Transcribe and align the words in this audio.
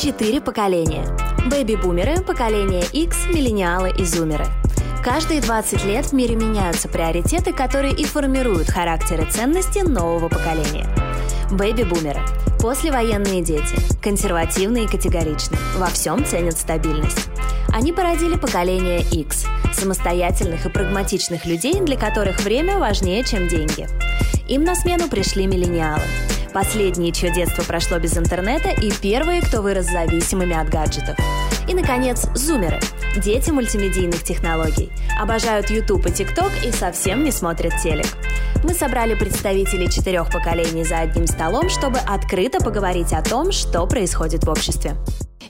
Четыре 0.00 0.40
поколения. 0.40 1.04
Бэби-бумеры, 1.50 2.22
поколение 2.22 2.84
X, 2.92 3.26
миллениалы 3.26 3.90
и 3.98 4.04
зумеры. 4.04 4.46
Каждые 5.02 5.40
20 5.40 5.84
лет 5.86 6.06
в 6.06 6.12
мире 6.12 6.36
меняются 6.36 6.88
приоритеты, 6.88 7.52
которые 7.52 7.94
и 7.94 8.04
формируют 8.04 8.68
характер 8.68 9.20
и 9.22 9.28
ценности 9.28 9.80
нового 9.80 10.28
поколения. 10.28 10.86
Бэби-бумеры. 11.50 12.20
Послевоенные 12.60 13.42
дети. 13.42 13.74
Консервативные 14.00 14.84
и 14.84 14.88
категоричные. 14.88 15.60
Во 15.78 15.86
всем 15.86 16.24
ценят 16.24 16.56
стабильность. 16.58 17.28
Они 17.74 17.92
породили 17.92 18.36
поколение 18.36 19.00
X– 19.00 19.46
самостоятельных 19.72 20.64
и 20.64 20.68
прагматичных 20.68 21.44
людей, 21.44 21.80
для 21.80 21.96
которых 21.96 22.38
время 22.44 22.78
важнее, 22.78 23.24
чем 23.24 23.48
деньги. 23.48 23.88
Им 24.46 24.62
на 24.62 24.76
смену 24.76 25.08
пришли 25.08 25.48
миллениалы– 25.48 26.02
Последние, 26.52 27.12
чье 27.12 27.32
детство 27.32 27.62
прошло 27.62 27.98
без 27.98 28.16
интернета, 28.16 28.70
и 28.70 28.90
первые, 28.90 29.42
кто 29.42 29.62
вырос 29.62 29.86
зависимыми 29.86 30.58
от 30.58 30.68
гаджетов. 30.70 31.16
И, 31.68 31.74
наконец, 31.74 32.26
зумеры– 32.34 32.80
дети 33.16 33.50
мультимедийных 33.50 34.22
технологий. 34.22 34.90
Обожают 35.20 35.70
YouTube 35.70 36.06
и 36.06 36.10
TikTok 36.10 36.66
и 36.66 36.72
совсем 36.72 37.24
не 37.24 37.30
смотрят 37.30 37.74
телек. 37.82 38.06
Мы 38.64 38.74
собрали 38.74 39.14
представителей 39.14 39.90
четырех 39.90 40.32
поколений 40.32 40.84
за 40.84 40.98
одним 40.98 41.26
столом, 41.26 41.68
чтобы 41.68 41.98
открыто 41.98 42.58
поговорить 42.58 43.12
о 43.12 43.22
том, 43.22 43.52
что 43.52 43.86
происходит 43.86 44.44
в 44.44 44.50
обществе. 44.50 44.96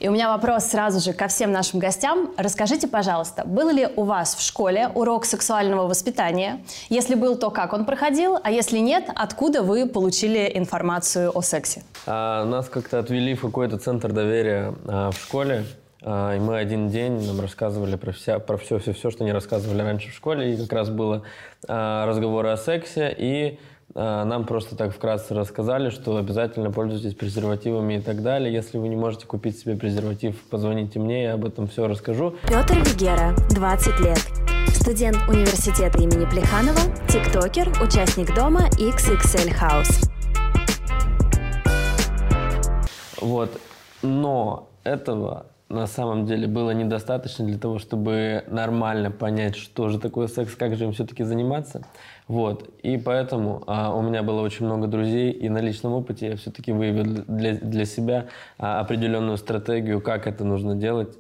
И 0.00 0.08
у 0.08 0.12
меня 0.12 0.28
вопрос 0.28 0.64
сразу 0.66 1.00
же 1.00 1.12
ко 1.12 1.26
всем 1.28 1.50
нашим 1.50 1.80
гостям. 1.80 2.30
Расскажите, 2.36 2.86
пожалуйста, 2.86 3.44
был 3.44 3.70
ли 3.70 3.88
у 3.96 4.04
вас 4.04 4.34
в 4.36 4.42
школе 4.42 4.88
урок 4.94 5.24
сексуального 5.24 5.88
воспитания? 5.88 6.60
Если 6.88 7.14
был, 7.14 7.36
то 7.36 7.50
как 7.50 7.72
он 7.72 7.84
проходил? 7.84 8.38
А 8.42 8.50
если 8.50 8.78
нет, 8.78 9.10
откуда 9.14 9.62
вы 9.62 9.88
получили 9.88 10.50
информацию 10.54 11.36
о 11.36 11.42
сексе? 11.42 11.82
А, 12.06 12.44
нас 12.44 12.68
как-то 12.68 13.00
отвели 13.00 13.34
в 13.34 13.40
какой-то 13.40 13.78
центр 13.78 14.12
доверия 14.12 14.74
а, 14.86 15.10
в 15.10 15.18
школе. 15.18 15.64
А, 16.02 16.36
и 16.36 16.38
мы 16.38 16.58
один 16.58 16.88
день 16.90 17.26
нам 17.26 17.40
рассказывали 17.40 17.96
про, 17.96 18.12
все, 18.12 18.38
все, 18.38 18.92
все, 18.92 19.10
что 19.10 19.24
не 19.24 19.32
рассказывали 19.32 19.82
раньше 19.82 20.10
в 20.10 20.14
школе. 20.14 20.54
И 20.54 20.56
как 20.56 20.72
раз 20.72 20.90
было 20.90 21.22
а, 21.66 22.06
разговоры 22.06 22.50
о 22.50 22.56
сексе. 22.56 23.12
И 23.18 23.58
нам 23.94 24.44
просто 24.44 24.76
так 24.76 24.94
вкратце 24.94 25.34
рассказали, 25.34 25.90
что 25.90 26.16
обязательно 26.16 26.70
пользуйтесь 26.70 27.14
презервативами 27.14 27.94
и 27.94 28.00
так 28.00 28.22
далее. 28.22 28.52
Если 28.52 28.78
вы 28.78 28.88
не 28.88 28.96
можете 28.96 29.26
купить 29.26 29.58
себе 29.58 29.76
презерватив, 29.76 30.40
позвоните 30.50 30.98
мне, 30.98 31.24
я 31.24 31.34
об 31.34 31.44
этом 31.44 31.66
все 31.66 31.88
расскажу. 31.88 32.36
Петр 32.46 32.74
Вигера, 32.78 33.34
20 33.50 34.00
лет. 34.00 34.18
Студент 34.68 35.16
университета 35.28 35.98
имени 35.98 36.26
Плеханова, 36.26 36.80
тиктокер, 37.08 37.68
участник 37.82 38.34
дома 38.34 38.68
XXL 38.78 39.52
House. 39.58 40.08
Вот. 43.20 43.50
Но 44.02 44.68
этого 44.84 45.46
на 45.68 45.86
самом 45.86 46.24
деле 46.24 46.46
было 46.46 46.70
недостаточно 46.70 47.44
для 47.44 47.58
того, 47.58 47.78
чтобы 47.78 48.44
нормально 48.48 49.10
понять, 49.10 49.56
что 49.56 49.88
же 49.88 49.98
такое 49.98 50.28
секс, 50.28 50.54
как 50.54 50.76
же 50.76 50.84
им 50.84 50.92
все-таки 50.92 51.24
заниматься. 51.24 51.82
Вот. 52.28 52.68
И 52.82 52.98
поэтому 52.98 53.64
а, 53.66 53.94
у 53.94 54.02
меня 54.02 54.22
было 54.22 54.42
очень 54.42 54.66
много 54.66 54.86
друзей, 54.86 55.32
и 55.32 55.48
на 55.48 55.58
личном 55.58 55.94
опыте 55.94 56.28
я 56.28 56.36
все-таки 56.36 56.72
выявил 56.72 57.24
для, 57.26 57.54
для 57.54 57.86
себя 57.86 58.26
а, 58.58 58.80
определенную 58.80 59.38
стратегию, 59.38 60.02
как 60.02 60.26
это 60.26 60.44
нужно 60.44 60.74
делать. 60.74 61.16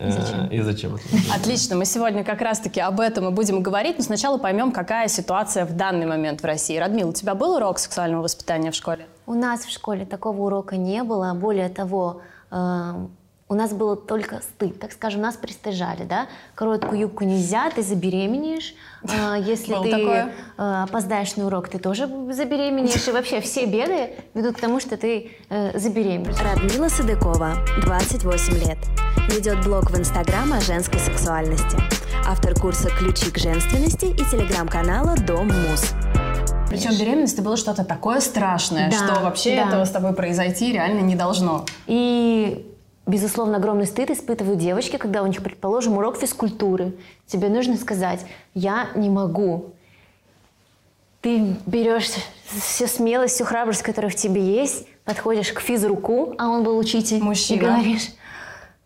И 0.00 0.10
зачем? 0.10 0.46
И 0.48 0.60
зачем 0.60 0.98
Отлично. 1.32 1.76
Мы 1.76 1.84
сегодня 1.84 2.24
как 2.24 2.40
раз-таки 2.40 2.80
об 2.80 2.98
этом 2.98 3.28
и 3.28 3.30
будем 3.30 3.62
говорить, 3.62 3.98
но 3.98 4.02
сначала 4.02 4.38
поймем, 4.38 4.72
какая 4.72 5.06
ситуация 5.08 5.66
в 5.66 5.76
данный 5.76 6.06
момент 6.06 6.40
в 6.40 6.44
России. 6.44 6.76
Радмил, 6.76 7.10
у 7.10 7.12
тебя 7.12 7.34
был 7.34 7.54
урок 7.56 7.78
сексуального 7.78 8.22
воспитания 8.22 8.72
в 8.72 8.74
школе? 8.74 9.06
У 9.26 9.34
нас 9.34 9.60
в 9.60 9.70
школе 9.70 10.04
такого 10.04 10.42
урока 10.42 10.76
не 10.76 11.04
было. 11.04 11.32
Более 11.34 11.68
того, 11.68 12.22
э, 12.50 13.06
у 13.54 13.56
нас 13.56 13.72
было 13.72 13.94
только 13.94 14.40
стыд, 14.42 14.80
так 14.80 14.90
скажем, 14.90 15.20
нас 15.20 15.36
пристыжали, 15.36 16.02
да, 16.02 16.26
короткую 16.56 16.98
юбку 16.98 17.22
нельзя, 17.22 17.70
ты 17.70 17.82
забеременеешь, 17.82 18.74
а, 19.08 19.36
если 19.38 19.74
ты 19.80 20.32
а, 20.56 20.82
опоздаешь 20.82 21.36
на 21.36 21.46
урок, 21.46 21.68
ты 21.68 21.78
тоже 21.78 22.08
забеременеешь, 22.32 23.06
и 23.06 23.12
вообще 23.12 23.40
все 23.40 23.66
беды 23.66 24.10
ведут 24.34 24.56
к 24.56 24.60
тому, 24.60 24.80
что 24.80 24.96
ты 24.96 25.30
э, 25.50 25.78
забеременеешь. 25.78 26.40
Радмила 26.40 26.88
Садыкова, 26.88 27.54
28 27.84 28.54
лет, 28.54 28.78
ведет 29.28 29.64
блог 29.64 29.88
в 29.90 29.96
Инстаграм 29.96 30.52
о 30.52 30.60
женской 30.60 30.98
сексуальности, 30.98 31.78
автор 32.26 32.54
курса 32.54 32.90
«Ключи 32.90 33.30
к 33.30 33.38
женственности» 33.38 34.06
и 34.06 34.30
телеграм-канала 34.30 35.14
«Дом 35.16 35.46
Мус». 35.46 35.92
Причем 36.68 36.98
беременность 36.98 37.34
это 37.34 37.42
было 37.42 37.56
что-то 37.56 37.84
такое 37.84 38.18
страшное, 38.18 38.90
да, 38.90 38.96
что 38.96 39.20
вообще 39.20 39.54
да. 39.54 39.68
этого 39.68 39.84
с 39.84 39.90
тобой 39.90 40.12
произойти 40.12 40.72
реально 40.72 41.02
не 41.02 41.14
должно. 41.14 41.64
И 41.86 42.73
Безусловно, 43.06 43.58
огромный 43.58 43.86
стыд 43.86 44.10
испытывают 44.10 44.58
девочки, 44.58 44.96
когда 44.96 45.22
у 45.22 45.26
них, 45.26 45.42
предположим, 45.42 45.98
урок 45.98 46.16
физкультуры. 46.16 46.94
Тебе 47.26 47.48
нужно 47.48 47.76
сказать, 47.76 48.24
я 48.54 48.88
не 48.94 49.10
могу. 49.10 49.74
Ты 51.20 51.56
берешь 51.66 52.10
всю 52.44 52.86
смелость, 52.86 53.34
всю 53.34 53.44
храбрость, 53.44 53.82
которая 53.82 54.10
в 54.10 54.14
тебе 54.14 54.42
есть, 54.42 54.86
подходишь 55.04 55.52
к 55.52 55.60
физруку, 55.60 56.34
а 56.38 56.48
он 56.48 56.64
был 56.64 56.78
учитель, 56.78 57.22
Мужчина. 57.22 57.58
и 57.58 57.60
говоришь, 57.60 58.08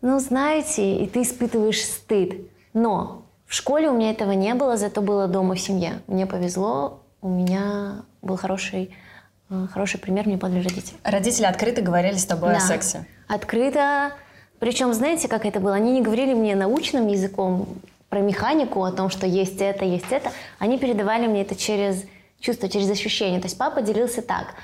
ну, 0.01 0.19
знаете, 0.19 0.97
и 0.97 1.07
ты 1.09 1.23
испытываешь 1.23 1.83
стыд. 1.83 2.49
Но 2.75 3.23
в 3.47 3.55
школе 3.55 3.89
у 3.89 3.97
меня 3.97 4.11
этого 4.11 4.33
не 4.33 4.55
было, 4.55 4.77
зато 4.77 5.01
было 5.01 5.27
дома 5.27 5.55
в 5.55 5.61
семье. 5.61 6.03
Мне 6.07 6.27
повезло, 6.27 7.01
у 7.23 7.29
меня 7.29 8.05
был 8.23 8.37
хороший, 8.37 8.95
хороший 9.73 9.99
пример, 9.99 10.27
мне 10.27 10.39
подали 10.39 10.63
родители. 10.63 10.97
Родители 11.05 11.45
открыто 11.45 11.83
говорили 11.83 12.17
с 12.17 12.27
тобой 12.27 12.51
да. 12.51 12.57
о 12.57 12.61
сексе? 12.61 13.07
открыто. 13.29 14.13
Причем, 14.59 14.93
знаете, 14.93 15.29
как 15.29 15.45
это 15.47 15.61
было? 15.61 15.75
Они 15.75 15.93
не 15.93 16.03
говорили 16.03 16.35
мне 16.35 16.57
научным 16.57 17.07
языком 17.07 17.69
про 18.09 18.21
механику, 18.21 18.83
о 18.83 18.91
том, 18.91 19.11
что 19.11 19.27
есть 19.27 19.61
это, 19.61 19.85
есть 19.85 20.11
это. 20.11 20.33
Они 20.59 20.79
передавали 20.79 21.27
мне 21.27 21.43
это 21.43 21.55
через 21.55 22.05
чувство, 22.41 22.69
через 22.69 22.91
ощущение. 22.91 23.41
То 23.41 23.47
есть 23.47 23.59
папа 23.59 23.83
делился 23.83 24.23
так. 24.23 24.55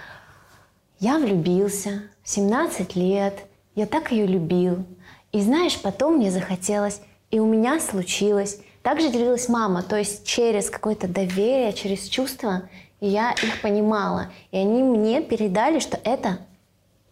Я 0.98 1.18
влюбился, 1.18 2.02
17 2.24 2.96
лет, 2.96 3.44
я 3.74 3.86
так 3.86 4.10
ее 4.10 4.26
любил. 4.26 4.84
И 5.32 5.40
знаешь, 5.40 5.80
потом 5.80 6.16
мне 6.16 6.30
захотелось, 6.30 7.00
и 7.30 7.38
у 7.38 7.46
меня 7.46 7.80
случилось. 7.80 8.58
Также 8.82 9.10
делилась 9.10 9.48
мама, 9.48 9.82
то 9.82 9.96
есть 9.96 10.26
через 10.26 10.70
какое-то 10.70 11.08
доверие, 11.08 11.72
через 11.72 12.06
чувство, 12.06 12.68
и 13.04 13.06
я 13.06 13.32
их 13.32 13.60
понимала. 13.60 14.28
И 14.50 14.56
они 14.56 14.82
мне 14.82 15.20
передали, 15.20 15.78
что 15.78 15.98
это 16.04 16.38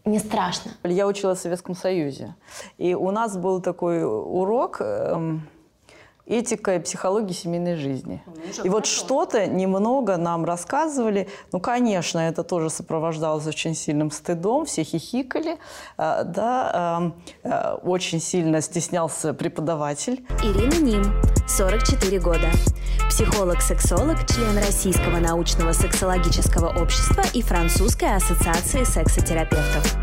не 0.06 0.19
страшно. 0.19 0.72
Я 0.84 1.06
училась 1.06 1.41
в 1.41 1.42
Советском 1.42 1.75
Союзе. 1.75 2.34
И 2.78 2.94
у 2.94 3.10
нас 3.10 3.36
был 3.36 3.60
такой 3.60 4.02
урок 4.02 4.78
эм, 4.81 5.47
этика 6.25 6.76
и 6.76 6.78
психология 6.78 7.34
семейной 7.34 7.76
жизни. 7.76 8.22
Ну, 8.26 8.64
и 8.64 8.70
вот 8.70 8.86
что-то 8.86 9.47
немного 9.47 10.16
нам 10.16 10.47
рассказывали. 10.47 11.28
Ну, 11.52 11.60
конечно, 11.60 12.20
это 12.20 12.42
тоже 12.42 12.70
сопровождалось 12.70 13.47
очень 13.47 13.75
сильным 13.75 14.10
стыдом, 14.10 14.64
все 14.64 14.84
хихикали, 14.84 15.58
э, 15.98 16.25
да, 16.25 17.12
э, 17.44 17.48
э, 17.48 17.75
очень 17.82 18.20
сильно 18.20 18.62
стеснялся 18.62 19.34
преподаватель. 19.34 20.25
Ирина 20.42 20.82
Ним, 20.82 21.31
44 21.47 22.19
года. 22.20 22.50
Психолог-сексолог, 23.08 24.26
член 24.26 24.56
Российского 24.56 25.19
научного 25.19 25.72
сексологического 25.72 26.80
общества 26.80 27.22
и 27.34 27.42
Французской 27.42 28.14
ассоциации 28.14 28.84
сексотерапевтов. 28.84 29.97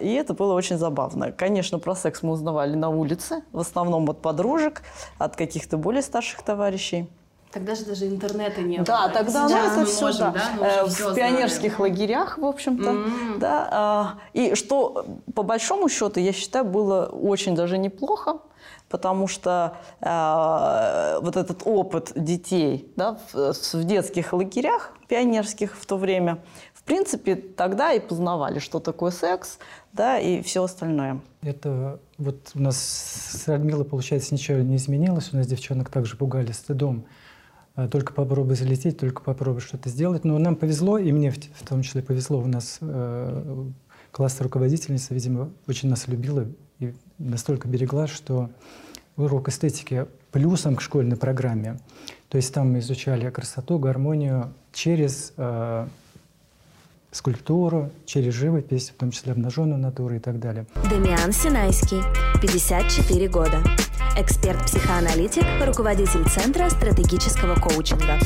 И 0.00 0.12
это 0.12 0.34
было 0.34 0.52
очень 0.52 0.78
забавно. 0.78 1.32
Конечно, 1.32 1.78
про 1.78 1.96
секс 1.96 2.22
мы 2.22 2.32
узнавали 2.32 2.74
на 2.76 2.90
улице, 2.90 3.42
в 3.52 3.58
основном 3.58 4.08
от 4.10 4.20
подружек, 4.22 4.82
от 5.18 5.36
каких-то 5.36 5.76
более 5.76 6.02
старших 6.02 6.42
товарищей. 6.42 7.08
Тогда 7.50 7.74
же 7.74 7.84
даже 7.86 8.06
интернета 8.06 8.60
не 8.60 8.76
было. 8.76 8.86
Да, 8.86 9.08
тогда 9.08 9.48
Сейчас 9.48 9.74
ну, 9.74 9.82
это 9.82 9.90
все, 9.90 10.06
можем, 10.06 10.32
да. 10.32 10.44
да 10.60 10.84
в 10.84 10.90
все 10.90 11.14
пионерских 11.14 11.76
знали. 11.76 11.90
лагерях, 11.90 12.38
в 12.38 12.44
общем-то. 12.44 12.90
Mm-hmm. 12.90 13.38
Да, 13.38 13.68
а, 13.72 14.14
и 14.34 14.54
что, 14.54 15.06
по 15.34 15.42
большому 15.42 15.88
счету, 15.88 16.20
я 16.20 16.32
считаю, 16.34 16.66
было 16.66 17.06
очень 17.06 17.54
даже 17.54 17.78
неплохо, 17.78 18.38
потому 18.88 19.26
что 19.26 19.76
э, 20.00 21.18
вот 21.22 21.36
этот 21.36 21.62
опыт 21.64 22.12
детей 22.14 22.90
да, 22.96 23.18
в, 23.32 23.52
в 23.52 23.84
детских 23.84 24.32
лагерях 24.32 24.92
пионерских 25.08 25.76
в 25.76 25.86
то 25.86 25.96
время, 25.96 26.42
в 26.74 26.82
принципе, 26.82 27.36
тогда 27.36 27.92
и 27.92 28.00
познавали, 28.00 28.58
что 28.58 28.80
такое 28.80 29.10
секс, 29.10 29.58
да, 29.92 30.18
и 30.18 30.42
все 30.42 30.64
остальное. 30.64 31.20
Это 31.42 32.00
вот 32.16 32.50
у 32.54 32.60
нас 32.60 32.76
с 32.78 33.48
Радмилой, 33.48 33.84
получается, 33.84 34.34
ничего 34.34 34.58
не 34.58 34.76
изменилось. 34.76 35.32
У 35.32 35.36
нас 35.36 35.46
девчонок 35.46 35.90
также 35.90 36.16
пугали 36.16 36.52
стыдом. 36.52 37.04
А, 37.74 37.88
только 37.88 38.12
попробуй 38.12 38.56
залететь, 38.56 38.98
только 38.98 39.22
попробуй 39.22 39.60
что-то 39.60 39.88
сделать. 39.88 40.24
Но 40.24 40.36
нам 40.38 40.56
повезло, 40.56 40.98
и 40.98 41.12
мне 41.12 41.30
в 41.30 41.66
том 41.66 41.82
числе 41.82 42.02
повезло. 42.02 42.38
У 42.40 42.46
нас 42.46 42.78
э, 42.80 43.66
класс 44.10 44.40
руководительница, 44.40 45.14
видимо, 45.14 45.50
очень 45.68 45.88
нас 45.88 46.08
любила 46.08 46.46
и 46.78 46.94
настолько 47.18 47.68
берегла, 47.68 48.06
что 48.06 48.50
урок 49.16 49.48
эстетики 49.48 50.06
плюсом 50.30 50.76
к 50.76 50.80
школьной 50.80 51.16
программе. 51.16 51.78
То 52.28 52.36
есть 52.36 52.52
там 52.52 52.72
мы 52.72 52.78
изучали 52.80 53.28
красоту, 53.30 53.78
гармонию 53.78 54.52
через 54.72 55.32
э, 55.36 55.88
скульптуру, 57.10 57.90
через 58.06 58.34
живопись, 58.34 58.90
в 58.90 58.94
том 58.94 59.10
числе 59.10 59.32
обнаженную 59.32 59.78
натуру 59.78 60.14
и 60.14 60.18
так 60.18 60.38
далее. 60.38 60.66
Дамиан 60.90 61.32
Синайский, 61.32 62.02
54 62.40 63.28
года. 63.28 63.62
Эксперт-психоаналитик, 64.16 65.44
руководитель 65.64 66.28
Центра 66.28 66.68
стратегического 66.68 67.54
коучинга. 67.54 68.18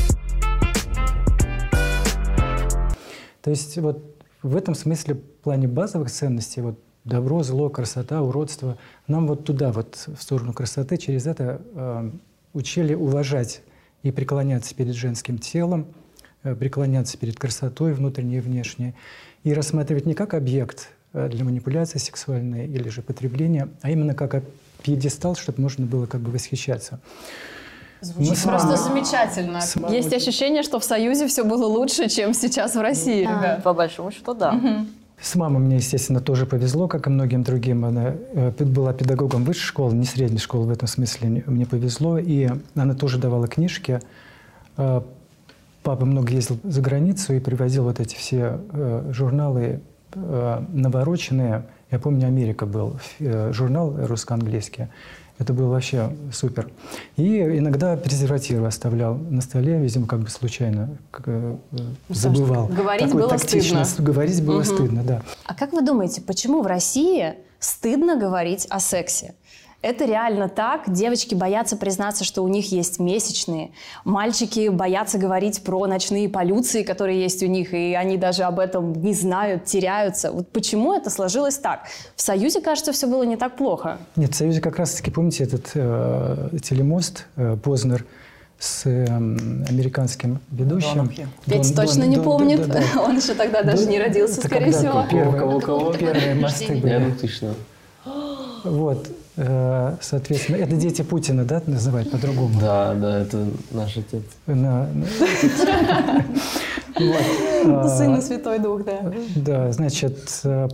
То 3.41 3.49
есть 3.49 3.77
вот 3.77 4.13
в 4.41 4.55
этом 4.55 4.75
смысле, 4.75 5.15
в 5.15 5.43
плане 5.43 5.67
базовых 5.67 6.11
ценностей, 6.11 6.61
вот 6.61 6.82
добро, 7.05 7.43
зло, 7.43 7.69
красота, 7.69 8.21
уродство, 8.21 8.77
нам 9.07 9.27
вот 9.27 9.43
туда, 9.43 9.71
вот 9.71 10.07
в 10.07 10.21
сторону 10.21 10.53
красоты, 10.53 10.97
через 10.97 11.27
это 11.27 11.61
э, 11.75 12.11
учили 12.53 12.93
уважать 12.93 13.61
и 14.03 14.11
преклоняться 14.11 14.73
перед 14.75 14.95
женским 14.95 15.37
телом, 15.37 15.87
э, 16.43 16.55
преклоняться 16.55 17.17
перед 17.17 17.37
красотой 17.37 17.93
внутренней 17.93 18.37
и 18.37 18.41
внешней, 18.41 18.93
и 19.43 19.53
рассматривать 19.53 20.05
не 20.05 20.13
как 20.13 20.33
объект 20.33 20.89
э, 21.13 21.27
для 21.29 21.43
манипуляции 21.43 21.99
сексуальной 21.99 22.67
или 22.67 22.89
же 22.89 23.01
потребления, 23.01 23.69
а 23.81 23.89
именно 23.89 24.13
как 24.13 24.43
пьедестал, 24.81 25.35
чтобы 25.35 25.61
можно 25.61 25.85
было 25.85 26.05
как 26.05 26.21
бы 26.21 26.31
восхищаться. 26.31 26.99
Звучит 28.01 28.31
Мы 28.43 28.49
просто 28.49 28.67
мамой, 28.67 28.83
замечательно. 28.83 29.61
С 29.61 29.77
Есть 29.89 30.11
ощущение, 30.11 30.61
что 30.63 30.79
в 30.79 30.83
Союзе 30.83 31.25
все 31.27 31.45
было 31.45 31.65
лучше, 31.65 32.09
чем 32.09 32.33
сейчас 32.33 32.75
в 32.75 32.81
России. 32.81 33.23
Да. 33.23 33.61
По 33.63 33.73
большому 33.73 34.11
счету, 34.11 34.33
да. 34.33 34.53
Угу. 34.53 34.87
С 35.23 35.35
мамой 35.35 35.61
мне, 35.61 35.77
естественно, 35.77 36.19
тоже 36.19 36.45
повезло, 36.45 36.89
как 36.89 37.07
и 37.07 37.09
многим 37.09 37.43
другим. 37.43 37.85
Она 37.85 38.13
э, 38.33 38.51
была 38.65 38.91
педагогом 38.91 39.45
высшей 39.45 39.67
школы, 39.67 39.95
не 39.95 40.03
средней 40.03 40.37
школы 40.37 40.65
в 40.65 40.69
этом 40.69 40.89
смысле. 40.89 41.43
Мне 41.47 41.65
повезло. 41.65 42.17
И 42.17 42.49
она 42.75 42.93
тоже 42.93 43.19
давала 43.19 43.47
книжки. 43.47 44.01
Э, 44.75 45.01
папа 45.81 46.05
много 46.05 46.33
ездил 46.33 46.59
за 46.65 46.81
границу 46.81 47.35
и 47.35 47.39
привозил 47.39 47.85
вот 47.85 48.01
эти 48.01 48.15
все 48.15 48.59
э, 48.73 49.11
журналы 49.13 49.81
навороченные. 50.13 51.63
Я 51.89 51.97
помню, 51.97 52.27
Америка 52.27 52.67
был, 52.67 52.99
журнал 53.19 53.95
русско-английский. 54.05 54.89
Это 55.39 55.51
было 55.53 55.69
вообще 55.69 56.15
супер. 56.31 56.69
И 57.17 57.39
иногда 57.39 57.97
презервативы 57.97 58.67
оставлял 58.67 59.15
на 59.15 59.41
столе, 59.41 59.79
видимо, 59.79 60.07
как 60.07 60.19
бы 60.19 60.29
случайно 60.29 60.97
как, 61.11 61.23
э, 61.27 61.57
забывал. 62.09 62.67
Говорить 62.67 63.07
Такой 63.07 63.23
было 63.23 63.37
стыдно. 63.37 63.85
Говорить 63.97 64.43
было 64.43 64.57
угу. 64.57 64.63
стыдно, 64.65 65.03
да. 65.03 65.21
А 65.45 65.55
как 65.55 65.73
вы 65.73 65.81
думаете, 65.81 66.21
почему 66.21 66.61
в 66.61 66.67
России 66.67 67.33
стыдно 67.59 68.15
говорить 68.15 68.67
о 68.69 68.79
сексе? 68.79 69.33
Это 69.83 70.05
реально 70.05 70.47
так. 70.47 70.83
Девочки 70.87 71.35
боятся 71.35 71.75
признаться, 71.75 72.23
что 72.23 72.41
у 72.41 72.47
них 72.47 72.71
есть 72.71 72.99
месячные. 72.99 73.71
Мальчики 74.05 74.69
боятся 74.69 75.17
говорить 75.17 75.61
про 75.61 75.85
ночные 75.87 76.29
полюции, 76.29 76.83
которые 76.83 77.21
есть 77.21 77.43
у 77.43 77.47
них, 77.47 77.73
и 77.73 77.93
они 77.93 78.15
даже 78.15 78.43
об 78.43 78.59
этом 78.59 78.93
не 78.93 79.13
знают, 79.13 79.65
теряются. 79.65 80.31
Вот 80.31 80.47
почему 80.47 80.93
это 80.93 81.09
сложилось 81.09 81.57
так? 81.57 81.81
В 82.15 82.21
Союзе, 82.21 82.61
кажется, 82.61 82.93
все 82.93 83.07
было 83.07 83.23
не 83.23 83.35
так 83.35 83.57
плохо. 83.57 83.97
Нет, 84.15 84.33
в 84.33 84.37
Союзе 84.37 84.61
как 84.61 84.77
раз-таки, 84.77 85.11
помните, 85.11 85.43
этот 85.43 85.71
э, 85.73 86.49
телемост 86.63 87.25
э, 87.35 87.57
Познер 87.61 88.05
с 88.59 88.85
э, 88.85 89.05
американским 89.05 90.39
ведущим. 90.49 91.09
Петя 91.45 91.73
Дон, 91.75 91.85
точно 91.85 92.01
Дон, 92.03 92.09
не 92.09 92.15
Дон, 92.15 92.23
помнит. 92.23 92.67
Да, 92.67 92.73
да, 92.75 92.83
да. 92.93 93.01
Он 93.03 93.17
еще 93.17 93.33
тогда 93.33 93.63
даже 93.63 93.85
не 93.87 93.99
родился, 93.99 94.41
скорее 94.41 94.71
всего. 94.71 95.05
Первые, 95.11 95.43
у 95.43 95.59
кого? 95.59 95.91
Первые 95.91 96.35
мосты 96.35 96.73
были. 96.73 96.93
Я 96.93 97.11
точно. 97.19 97.55
Вот. 98.63 99.09
Э, 99.35 99.95
соответственно, 100.01 100.57
это 100.57 100.75
дети 100.75 101.01
Путина, 101.01 101.43
да, 101.43 101.61
называют 101.65 102.11
по-другому? 102.11 102.59
Да, 102.59 102.93
да, 102.93 103.21
это 103.21 103.47
наш 103.71 103.97
отец. 103.97 104.23
На, 104.45 104.87
Сын 107.87 108.15
и 108.15 108.21
Святой 108.21 108.59
Дух, 108.59 108.85
да. 108.85 109.11
Да, 109.35 109.71
значит, 109.71 110.41
э, 110.43 110.67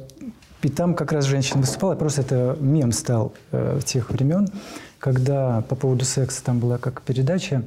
и 0.61 0.69
там 0.69 0.93
как 0.93 1.13
раз 1.13 1.25
женщина 1.25 1.61
выступала, 1.61 1.95
просто 1.95 2.21
это 2.21 2.57
мем 2.59 2.91
стал 2.91 3.33
э, 3.51 3.79
тех 3.85 4.09
времен, 4.09 4.49
когда 4.99 5.63
по 5.69 5.75
поводу 5.75 6.03
секса 6.03 6.43
там 6.43 6.59
была 6.59 6.77
как 6.77 7.01
передача, 7.01 7.63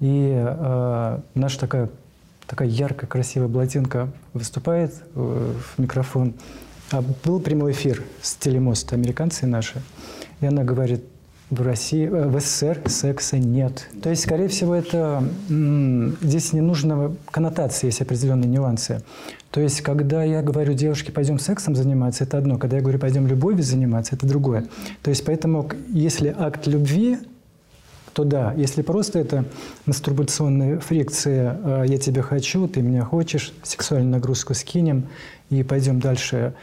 и 0.00 0.32
э, 0.34 1.18
наша 1.34 1.60
такая, 1.60 1.88
такая 2.48 2.66
яркая, 2.66 3.08
красивая 3.08 3.46
блондинка 3.46 4.08
выступает 4.32 4.94
э, 5.14 5.52
в 5.76 5.80
микрофон, 5.80 6.34
а 6.34 6.73
был 7.02 7.40
прямой 7.40 7.72
эфир 7.72 8.02
с 8.22 8.34
телемост, 8.34 8.92
американцы 8.92 9.46
наши. 9.46 9.82
И 10.40 10.46
она 10.46 10.64
говорит, 10.64 11.04
в 11.50 11.62
России, 11.62 12.06
э, 12.06 12.28
в 12.28 12.40
СССР 12.40 12.82
секса 12.86 13.38
нет. 13.38 13.88
То 14.02 14.10
есть, 14.10 14.22
скорее 14.22 14.48
всего, 14.48 14.74
это 14.74 15.22
здесь 15.48 16.52
не 16.52 16.60
нужно 16.60 17.14
коннотации, 17.30 17.86
есть 17.86 18.00
определенные 18.00 18.48
нюансы. 18.48 19.02
То 19.50 19.60
есть, 19.60 19.82
когда 19.82 20.24
я 20.24 20.42
говорю 20.42 20.74
девушке, 20.74 21.12
пойдем 21.12 21.38
сексом 21.38 21.76
заниматься, 21.76 22.24
это 22.24 22.38
одно. 22.38 22.58
Когда 22.58 22.76
я 22.76 22.82
говорю, 22.82 22.98
пойдем 22.98 23.26
любовью 23.26 23.62
заниматься, 23.62 24.16
это 24.16 24.26
другое. 24.26 24.66
То 25.02 25.10
есть, 25.10 25.24
поэтому, 25.24 25.68
если 25.88 26.34
акт 26.36 26.66
любви, 26.66 27.18
то 28.14 28.24
да. 28.24 28.54
Если 28.56 28.82
просто 28.82 29.18
это 29.18 29.44
мастурбационная 29.86 30.78
фрикция 30.78 31.58
э, 31.62 31.84
«я 31.88 31.98
тебя 31.98 32.22
хочу, 32.22 32.66
ты 32.68 32.80
меня 32.80 33.04
хочешь», 33.04 33.52
сексуальную 33.62 34.12
нагрузку 34.12 34.54
скинем 34.54 35.08
и 35.50 35.62
пойдем 35.62 36.00
дальше 36.00 36.54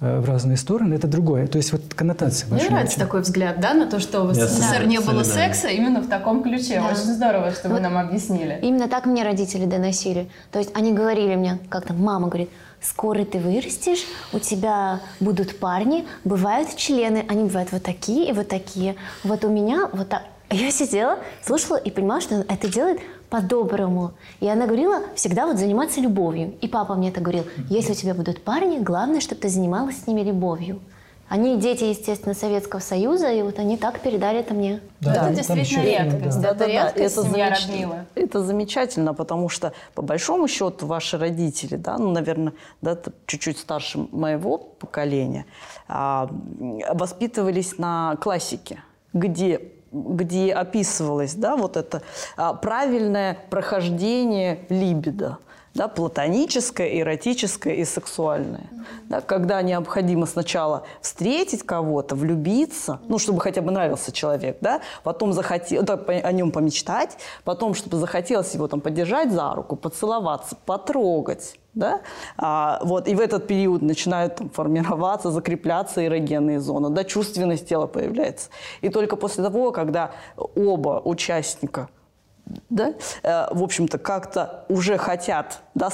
в 0.00 0.28
разные 0.28 0.56
стороны, 0.56 0.94
это 0.94 1.08
другое. 1.08 1.48
То 1.48 1.58
есть 1.58 1.72
вот 1.72 1.82
коннотация 1.94 2.48
Мне 2.48 2.62
нравится 2.64 2.96
очень. 2.96 3.06
такой 3.06 3.20
взгляд, 3.22 3.60
да, 3.60 3.74
на 3.74 3.86
то, 3.86 3.98
что 3.98 4.22
в 4.22 4.32
СССР 4.32 4.86
не 4.86 5.00
было 5.00 5.24
секса 5.24 5.68
именно 5.68 6.00
в 6.00 6.08
таком 6.08 6.42
ключе. 6.42 6.80
Да. 6.80 6.92
Очень 6.92 7.14
здорово, 7.14 7.50
что 7.50 7.68
вот 7.68 7.74
вы 7.74 7.80
нам 7.80 7.98
объяснили. 7.98 8.60
Именно 8.62 8.88
так 8.88 9.06
мне 9.06 9.24
родители 9.24 9.64
доносили. 9.64 10.30
То 10.52 10.60
есть 10.60 10.70
они 10.74 10.92
говорили 10.92 11.34
мне, 11.34 11.58
как-то 11.68 11.94
мама 11.94 12.28
говорит, 12.28 12.50
скоро 12.80 13.24
ты 13.24 13.38
вырастешь, 13.38 14.04
у 14.32 14.38
тебя 14.38 15.00
будут 15.18 15.58
парни, 15.58 16.06
бывают 16.24 16.76
члены, 16.76 17.24
они 17.28 17.44
бывают 17.44 17.72
вот 17.72 17.82
такие 17.82 18.30
и 18.30 18.32
вот 18.32 18.46
такие. 18.48 18.94
Вот 19.24 19.44
у 19.44 19.48
меня 19.48 19.88
вот 19.92 20.08
так. 20.08 20.22
Я 20.50 20.70
сидела, 20.70 21.18
слушала 21.44 21.76
и 21.76 21.90
понимала, 21.90 22.22
что 22.22 22.36
это 22.36 22.68
делает 22.68 23.00
по-доброму. 23.30 24.12
И 24.40 24.48
она 24.48 24.66
говорила 24.66 25.02
всегда 25.14 25.46
вот 25.46 25.58
заниматься 25.58 26.00
любовью. 26.00 26.54
И 26.60 26.68
папа 26.68 26.94
мне 26.94 27.10
это 27.10 27.20
говорил. 27.20 27.44
Если 27.68 27.92
у 27.92 27.94
тебя 27.94 28.14
будут 28.14 28.42
парни, 28.42 28.78
главное, 28.78 29.20
чтобы 29.20 29.40
ты 29.40 29.48
занималась 29.48 30.02
с 30.02 30.06
ними 30.06 30.22
любовью. 30.22 30.80
Они 31.28 31.58
дети, 31.58 31.84
естественно, 31.84 32.34
Советского 32.34 32.80
Союза, 32.80 33.30
и 33.30 33.42
вот 33.42 33.58
они 33.58 33.76
так 33.76 34.00
передали 34.00 34.38
это 34.38 34.54
мне. 34.54 34.80
Да, 35.00 35.28
это 35.28 35.34
действительно 35.36 35.82
редкость. 35.82 36.40
Да. 36.40 36.48
Это, 36.48 36.58
да, 36.60 36.66
редкость, 36.66 37.16
это, 37.18 37.28
семья 37.28 37.44
замеч... 37.54 37.66
роднила. 37.68 38.04
Это 38.14 38.42
замечательно, 38.42 39.12
потому 39.12 39.50
что, 39.50 39.74
по 39.94 40.00
большому 40.00 40.48
счету, 40.48 40.86
ваши 40.86 41.18
родители, 41.18 41.76
да, 41.76 41.98
ну, 41.98 42.12
наверное, 42.12 42.54
да, 42.80 42.98
чуть-чуть 43.26 43.58
старше 43.58 43.98
моего 44.10 44.56
поколения, 44.56 45.44
а, 45.86 46.30
воспитывались 46.94 47.76
на 47.76 48.16
классике, 48.16 48.82
где 49.12 49.60
где 49.92 50.52
описывалось 50.52 51.34
да, 51.34 51.56
вот 51.56 51.76
это 51.76 52.02
а, 52.36 52.54
правильное 52.54 53.38
прохождение 53.50 54.60
либидо 54.68 55.38
да, 55.78 55.86
платоническое, 55.86 57.00
эротическое 57.00 57.74
и 57.74 57.84
сексуальное. 57.84 58.68
Да, 59.04 59.20
когда 59.20 59.62
необходимо 59.62 60.26
сначала 60.26 60.82
встретить 61.00 61.62
кого-то, 61.62 62.16
влюбиться, 62.16 63.00
ну, 63.06 63.18
чтобы 63.18 63.40
хотя 63.40 63.62
бы 63.62 63.70
нравился 63.70 64.10
человек, 64.10 64.58
да, 64.60 64.80
потом 65.04 65.32
захотел, 65.32 65.82
да, 65.82 65.94
о 65.94 66.32
нем 66.32 66.50
помечтать, 66.50 67.16
потом, 67.44 67.74
чтобы 67.74 67.96
захотелось 67.98 68.52
его 68.54 68.66
там 68.66 68.80
поддержать 68.80 69.30
за 69.30 69.54
руку, 69.54 69.76
поцеловаться, 69.76 70.56
потрогать, 70.66 71.57
да? 71.74 72.00
А, 72.36 72.80
вот, 72.82 73.08
и 73.08 73.14
в 73.14 73.20
этот 73.20 73.46
период 73.46 73.82
начинают 73.82 74.36
там, 74.36 74.50
формироваться, 74.50 75.30
закрепляться 75.30 76.04
эрогенные 76.04 76.60
зоны, 76.60 76.90
да, 76.90 77.04
чувственность 77.04 77.68
тела 77.68 77.86
появляется. 77.86 78.50
И 78.80 78.88
только 78.88 79.16
после 79.16 79.44
того, 79.44 79.72
когда 79.72 80.12
оба 80.36 81.00
участника 81.04 81.88
да, 82.70 82.94
э, 83.22 83.46
в 83.54 83.62
общем-то, 83.62 83.98
как-то 83.98 84.64
уже 84.68 84.96
хотят 84.96 85.60
да, 85.74 85.90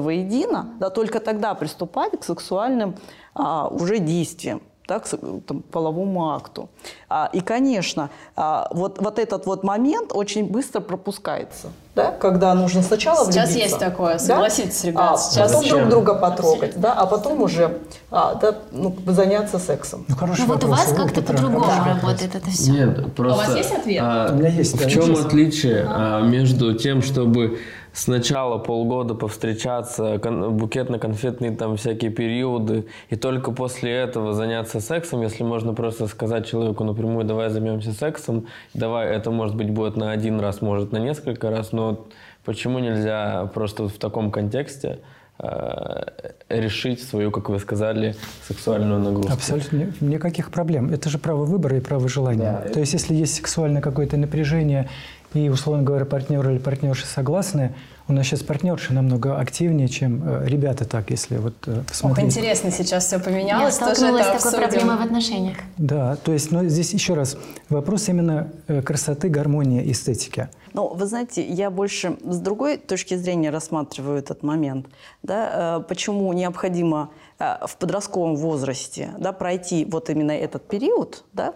воедино, 0.00 0.74
да, 0.78 0.90
только 0.90 1.20
тогда 1.20 1.54
приступать 1.54 2.18
к 2.20 2.24
сексуальным 2.24 2.96
а, 3.34 3.68
уже 3.68 3.98
действиям 3.98 4.62
да, 4.88 5.00
к 5.00 5.08
там, 5.46 5.62
половому 5.62 6.32
акту. 6.32 6.68
А, 7.08 7.28
и, 7.32 7.40
конечно, 7.40 8.10
а, 8.36 8.68
вот, 8.70 9.00
вот 9.00 9.18
этот 9.18 9.46
вот 9.46 9.64
момент 9.64 10.12
очень 10.12 10.46
быстро 10.46 10.80
пропускается. 10.80 11.68
Да? 11.94 12.10
Когда 12.10 12.52
нужно 12.54 12.82
сначала 12.82 13.24
Сейчас 13.24 13.48
влюбиться, 13.48 13.58
есть 13.58 13.78
такое, 13.78 14.18
согласитесь, 14.18 14.82
да? 14.82 14.88
ребят. 14.88 15.12
А, 15.14 15.16
сейчас 15.16 15.52
потом 15.52 15.68
друг 15.68 15.88
друга 15.88 16.14
потрогать, 16.14 16.78
да? 16.78 16.92
а 16.92 17.06
потом 17.06 17.40
уже 17.40 17.78
а, 18.10 18.34
да, 18.34 18.54
ну, 18.70 18.94
заняться 19.06 19.58
сексом. 19.58 20.04
Ну, 20.06 20.14
хороший 20.14 20.42
ну 20.42 20.46
вот 20.46 20.64
у 20.64 20.68
вас 20.68 20.92
как-то 20.92 21.22
по-другому 21.22 21.64
да. 21.66 21.94
работает 21.94 22.34
это 22.34 22.50
все. 22.50 22.70
Нет, 22.70 23.14
просто... 23.14 23.34
У 23.34 23.46
вас 23.46 23.56
есть 23.56 23.72
ответ? 23.72 24.02
А, 24.04 24.28
у 24.30 24.34
меня 24.34 24.50
есть. 24.50 24.78
В 24.78 24.90
чем 24.90 25.14
отличие 25.16 25.86
а. 25.88 26.20
между 26.20 26.74
тем, 26.74 27.00
чтобы 27.00 27.60
сначала 27.96 28.58
полгода 28.58 29.14
повстречаться, 29.14 30.16
букетно-конфетные 30.16 31.56
там 31.56 31.76
всякие 31.76 32.10
периоды, 32.10 32.84
и 33.08 33.16
только 33.16 33.52
после 33.52 33.92
этого 33.92 34.34
заняться 34.34 34.80
сексом, 34.80 35.22
если 35.22 35.42
можно 35.42 35.72
просто 35.72 36.06
сказать 36.06 36.46
человеку 36.46 36.84
напрямую, 36.84 37.24
давай 37.24 37.48
займемся 37.48 37.92
сексом, 37.92 38.46
давай, 38.74 39.08
это 39.08 39.30
может 39.30 39.56
быть 39.56 39.70
будет 39.70 39.96
на 39.96 40.10
один 40.10 40.40
раз, 40.40 40.60
может 40.60 40.92
на 40.92 40.98
несколько 40.98 41.50
раз, 41.50 41.72
но 41.72 42.06
почему 42.44 42.78
нельзя 42.80 43.50
просто 43.54 43.88
в 43.88 43.94
таком 43.94 44.30
контексте 44.30 44.98
э, 45.38 46.02
решить 46.50 47.02
свою, 47.02 47.30
как 47.30 47.48
вы 47.48 47.58
сказали, 47.58 48.14
сексуальную 48.46 49.00
нагрузку. 49.00 49.32
Абсолютно 49.32 49.92
никаких 50.00 50.50
проблем. 50.50 50.90
Это 50.90 51.08
же 51.08 51.18
право 51.18 51.44
выбора 51.44 51.78
и 51.78 51.80
право 51.80 52.08
желания. 52.08 52.60
Да, 52.62 52.72
То 52.72 52.80
есть, 52.80 52.92
если 52.92 53.14
есть 53.14 53.34
сексуальное 53.34 53.80
какое-то 53.80 54.18
напряжение, 54.18 54.88
и, 55.36 55.48
условно 55.48 55.82
говоря, 55.82 56.04
партнер 56.04 56.48
или 56.48 56.58
партнерша 56.58 57.06
согласны, 57.06 57.74
у 58.08 58.12
нас 58.12 58.26
сейчас 58.26 58.42
партнерши 58.42 58.92
намного 58.92 59.36
активнее, 59.38 59.88
чем 59.88 60.22
э, 60.24 60.46
ребята 60.46 60.84
так, 60.84 61.10
если 61.10 61.38
вот 61.38 61.54
э, 61.66 61.82
посмотреть. 61.86 62.28
Ох, 62.28 62.36
интересно, 62.36 62.70
сейчас 62.70 63.06
все 63.06 63.18
поменялось. 63.18 63.78
Я 63.78 63.92
столкнулась 63.92 64.26
с 64.26 64.42
такой 64.42 64.60
проблемой 64.60 64.96
в 64.96 65.00
отношениях. 65.00 65.56
Да, 65.76 66.16
то 66.16 66.32
есть, 66.32 66.52
но 66.52 66.64
здесь 66.64 66.92
еще 66.92 67.14
раз, 67.14 67.36
вопрос 67.68 68.08
именно 68.08 68.52
э, 68.68 68.80
красоты, 68.80 69.28
гармонии, 69.28 69.90
эстетики. 69.90 70.48
Ну, 70.72 70.94
вы 70.94 71.06
знаете, 71.06 71.44
я 71.44 71.70
больше 71.70 72.16
с 72.22 72.38
другой 72.38 72.76
точки 72.76 73.14
зрения 73.14 73.50
рассматриваю 73.50 74.18
этот 74.18 74.42
момент. 74.42 74.86
Да, 75.22 75.84
почему 75.88 76.32
необходимо 76.32 77.10
в 77.38 77.76
подростковом 77.78 78.36
возрасте 78.36 79.10
да, 79.18 79.32
пройти 79.32 79.84
вот 79.84 80.10
именно 80.10 80.32
этот 80.32 80.68
период, 80.68 81.24
да, 81.32 81.54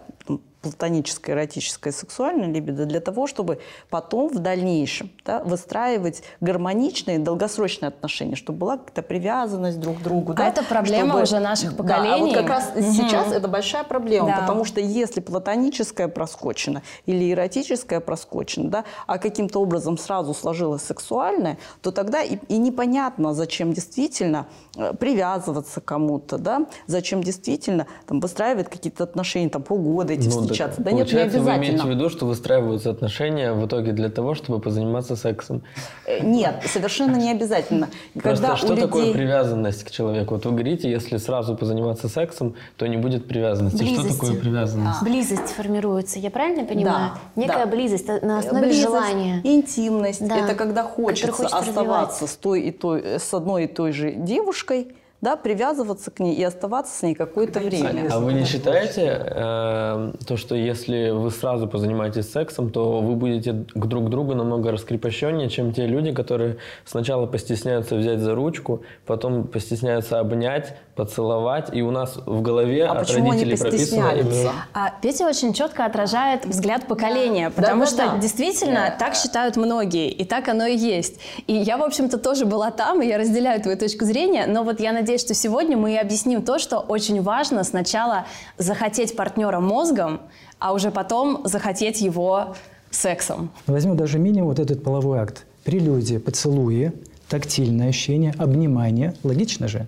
платоническое, 0.61 1.35
эротическое, 1.35 1.91
сексуальное 1.91 2.47
либидо 2.47 2.85
для 2.85 2.99
того, 2.99 3.27
чтобы 3.27 3.59
потом 3.89 4.29
в 4.29 4.39
дальнейшем 4.39 5.11
да, 5.25 5.43
выстраивать 5.43 6.23
гармоничные, 6.39 7.19
долгосрочные 7.19 7.87
отношения, 7.87 8.35
чтобы 8.35 8.59
была 8.59 8.77
какая-то 8.77 9.01
привязанность 9.01 9.79
друг 9.79 9.99
к 9.99 10.01
другу. 10.01 10.33
А 10.33 10.35
да, 10.35 10.47
это 10.47 10.63
проблема 10.63 11.09
чтобы... 11.09 11.23
уже 11.23 11.39
наших 11.39 11.75
поколений. 11.75 12.09
Да, 12.09 12.15
а 12.15 12.17
вот 12.19 12.33
как 12.33 12.49
раз 12.49 12.71
угу. 12.75 12.91
сейчас 12.91 13.31
это 13.31 13.47
большая 13.47 13.83
проблема, 13.83 14.27
да. 14.27 14.37
потому 14.41 14.63
что 14.65 14.79
если 14.79 15.19
платоническое 15.19 16.07
проскочено 16.07 16.83
или 17.05 17.31
эротическое 17.31 17.99
проскочено, 17.99 18.69
да, 18.69 18.85
а 19.07 19.17
каким-то 19.17 19.59
образом 19.59 19.97
сразу 19.97 20.33
сложилось 20.33 20.83
сексуальное, 20.83 21.57
то 21.81 21.91
тогда 21.91 22.21
и, 22.21 22.37
и 22.47 22.57
непонятно, 22.57 23.33
зачем 23.33 23.73
действительно 23.73 24.47
э, 24.77 24.93
привязываться 24.93 25.81
к 25.81 25.85
кому-то, 25.85 26.37
да, 26.37 26.67
зачем 26.85 27.23
действительно 27.23 27.87
там, 28.05 28.19
выстраивать 28.19 28.69
какие-то 28.69 29.03
отношения, 29.03 29.49
там 29.49 29.63
полгода 29.63 30.13
эти 30.13 30.27
ну, 30.27 30.50
встречаться. 30.51 30.81
Да 30.81 30.91
нет, 30.91 31.11
не 31.11 31.19
обязательно. 31.19 31.51
вы 31.51 31.57
имеете 31.57 31.83
в 31.83 31.89
виду, 31.89 32.09
что 32.09 32.25
выстраиваются 32.25 32.89
отношения 32.89 33.53
в 33.53 33.65
итоге 33.65 33.91
для 33.91 34.09
того, 34.09 34.35
чтобы 34.35 34.59
позаниматься 34.59 35.15
сексом? 35.15 35.63
Э, 36.05 36.23
нет, 36.23 36.63
совершенно 36.65 37.15
не 37.15 37.31
обязательно. 37.31 37.89
Просто 38.13 38.41
Когда 38.41 38.57
что 38.57 38.67
людей... 38.67 38.85
такое 38.85 39.13
привязанность 39.13 39.83
к 39.83 39.91
человеку? 39.91 40.35
Вот 40.35 40.45
вы 40.45 40.51
говорите, 40.51 40.89
если 40.89 41.17
сразу 41.17 41.55
позаниматься 41.55 42.09
сексом, 42.09 42.55
то 42.77 42.87
не 42.87 42.97
будет 42.97 43.27
привязанности. 43.27 43.77
Близости. 43.77 44.07
Что 44.07 44.19
такое 44.19 44.39
привязанность? 44.39 44.99
А. 45.01 45.05
Близость 45.05 45.47
формируется, 45.55 46.19
я 46.19 46.29
правильно 46.29 46.65
понимаю? 46.65 47.11
Да, 47.35 47.41
Некая 47.41 47.65
да. 47.65 47.71
близость 47.71 48.07
на 48.07 48.39
основе 48.39 48.67
близость, 48.67 48.83
желания. 48.83 49.41
Интимность. 49.43 50.27
Да. 50.27 50.37
Это 50.37 50.55
когда 50.55 50.83
хочется 50.83 51.47
оставаться 51.47 52.27
с, 52.27 52.35
той 52.35 52.61
и 52.61 52.71
той, 52.71 53.19
с 53.19 53.33
одной 53.33 53.65
и 53.65 53.67
той 53.67 53.91
же 53.91 54.11
девушкой, 54.11 54.95
да, 55.21 55.35
привязываться 55.35 56.09
к 56.09 56.19
ней 56.19 56.35
и 56.35 56.43
оставаться 56.43 56.97
с 56.97 57.03
ней 57.03 57.13
какое-то 57.13 57.59
время. 57.59 58.07
А 58.11 58.19
вы 58.19 58.33
не 58.33 58.43
считаете 58.43 59.21
э, 59.23 60.13
то, 60.27 60.37
что 60.37 60.55
если 60.55 61.11
вы 61.11 61.29
сразу 61.29 61.67
позанимаетесь 61.67 62.31
сексом, 62.31 62.71
то 62.71 63.01
вы 63.01 63.15
будете 63.15 63.53
к 63.53 63.85
друг 63.85 64.09
другу 64.09 64.33
намного 64.33 64.71
раскрепощеннее, 64.71 65.49
чем 65.49 65.73
те 65.73 65.85
люди, 65.85 66.11
которые 66.11 66.57
сначала 66.85 67.27
постесняются 67.27 67.95
взять 67.95 68.19
за 68.19 68.33
ручку, 68.33 68.81
потом 69.05 69.47
постесняются 69.47 70.19
обнять, 70.19 70.75
поцеловать, 70.95 71.73
и 71.73 71.81
у 71.81 71.91
нас 71.91 72.17
в 72.25 72.41
голове 72.41 72.85
а 72.85 72.93
от 72.93 73.09
родителей 73.09 73.57
прописано 73.57 74.11
именно... 74.11 74.51
А 74.73 74.93
Петя 75.01 75.25
очень 75.25 75.53
четко 75.53 75.85
отражает 75.85 76.45
взгляд 76.45 76.87
поколения, 76.87 77.49
потому 77.49 77.81
да, 77.81 77.87
что 77.87 77.97
да. 77.97 78.17
действительно 78.17 78.87
да. 78.89 78.95
так 78.97 79.15
считают 79.15 79.55
многие, 79.55 80.09
и 80.09 80.25
так 80.25 80.47
оно 80.49 80.65
и 80.65 80.75
есть. 80.75 81.19
И 81.47 81.53
я, 81.53 81.77
в 81.77 81.83
общем-то, 81.83 82.17
тоже 82.17 82.45
была 82.45 82.71
там, 82.71 83.01
и 83.01 83.07
я 83.07 83.17
разделяю 83.17 83.61
твою 83.61 83.77
точку 83.77 84.05
зрения, 84.05 84.45
но 84.47 84.63
вот 84.63 84.79
я 84.79 84.91
надеюсь, 84.91 85.21
что 85.21 85.33
сегодня 85.33 85.77
мы 85.77 85.97
объясним 85.97 86.41
то, 86.41 86.59
что 86.59 86.79
очень 86.79 87.21
важно 87.21 87.63
сначала 87.63 88.25
захотеть 88.57 89.15
партнера 89.15 89.59
мозгом, 89.59 90.21
а 90.59 90.73
уже 90.73 90.91
потом 90.91 91.41
захотеть 91.45 92.01
его 92.01 92.55
сексом. 92.91 93.49
Возьму 93.67 93.95
даже 93.95 94.19
минимум 94.19 94.49
вот 94.49 94.59
этот 94.59 94.83
половой 94.83 95.19
акт. 95.19 95.45
Прелюдия, 95.63 96.19
поцелуи, 96.19 96.91
тактильное 97.31 97.89
ощущение, 97.89 98.33
обнимание. 98.37 99.15
Логично 99.23 99.69
же? 99.69 99.87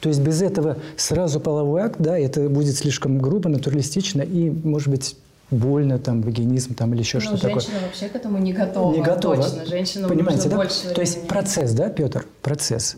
То 0.00 0.10
есть 0.10 0.20
без 0.20 0.42
этого 0.42 0.76
сразу 0.96 1.40
половой 1.40 1.80
акт, 1.80 1.96
да, 1.98 2.18
это 2.18 2.50
будет 2.50 2.76
слишком 2.76 3.18
грубо, 3.18 3.48
натуралистично 3.48 4.20
и, 4.20 4.50
может 4.50 4.88
быть, 4.88 5.16
больно, 5.50 5.98
там, 5.98 6.20
вагинизм 6.20 6.74
там, 6.74 6.92
или 6.92 7.00
еще 7.00 7.18
ну, 7.18 7.22
что-то 7.22 7.42
такое. 7.48 7.60
женщина 7.60 7.80
вообще 7.82 8.08
к 8.08 8.16
этому 8.16 8.38
не 8.38 8.52
готова. 8.52 8.94
Не 8.94 9.02
готова. 9.02 9.36
Точно. 9.36 9.66
Женщинам 9.66 10.10
Понимаете, 10.10 10.50
да? 10.50 10.56
больше 10.56 10.94
То 10.94 11.00
есть 11.00 11.26
процесс, 11.26 11.72
да, 11.72 11.88
Петр? 11.88 12.26
Процесс. 12.42 12.96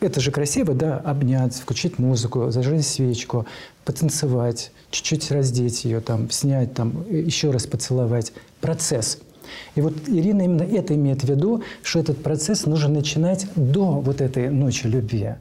Это 0.00 0.20
же 0.20 0.30
красиво, 0.30 0.72
да, 0.72 0.96
обнять, 0.96 1.54
включить 1.54 1.98
музыку, 1.98 2.50
зажечь 2.50 2.86
свечку, 2.86 3.46
потанцевать, 3.84 4.70
чуть-чуть 4.90 5.30
раздеть 5.30 5.84
ее, 5.84 6.00
там, 6.00 6.30
снять, 6.30 6.72
там, 6.72 7.04
еще 7.10 7.50
раз 7.50 7.66
поцеловать. 7.66 8.32
Процесс. 8.62 9.18
И 9.74 9.80
вот 9.80 9.94
Ирина 10.06 10.42
именно 10.42 10.62
это 10.62 10.94
имеет 10.94 11.22
в 11.22 11.28
виду, 11.28 11.62
что 11.82 11.98
этот 11.98 12.22
процесс 12.22 12.66
нужно 12.66 12.88
начинать 12.88 13.46
до 13.56 14.00
вот 14.00 14.20
этой 14.20 14.50
ночи 14.50 14.86
любви 14.86 15.34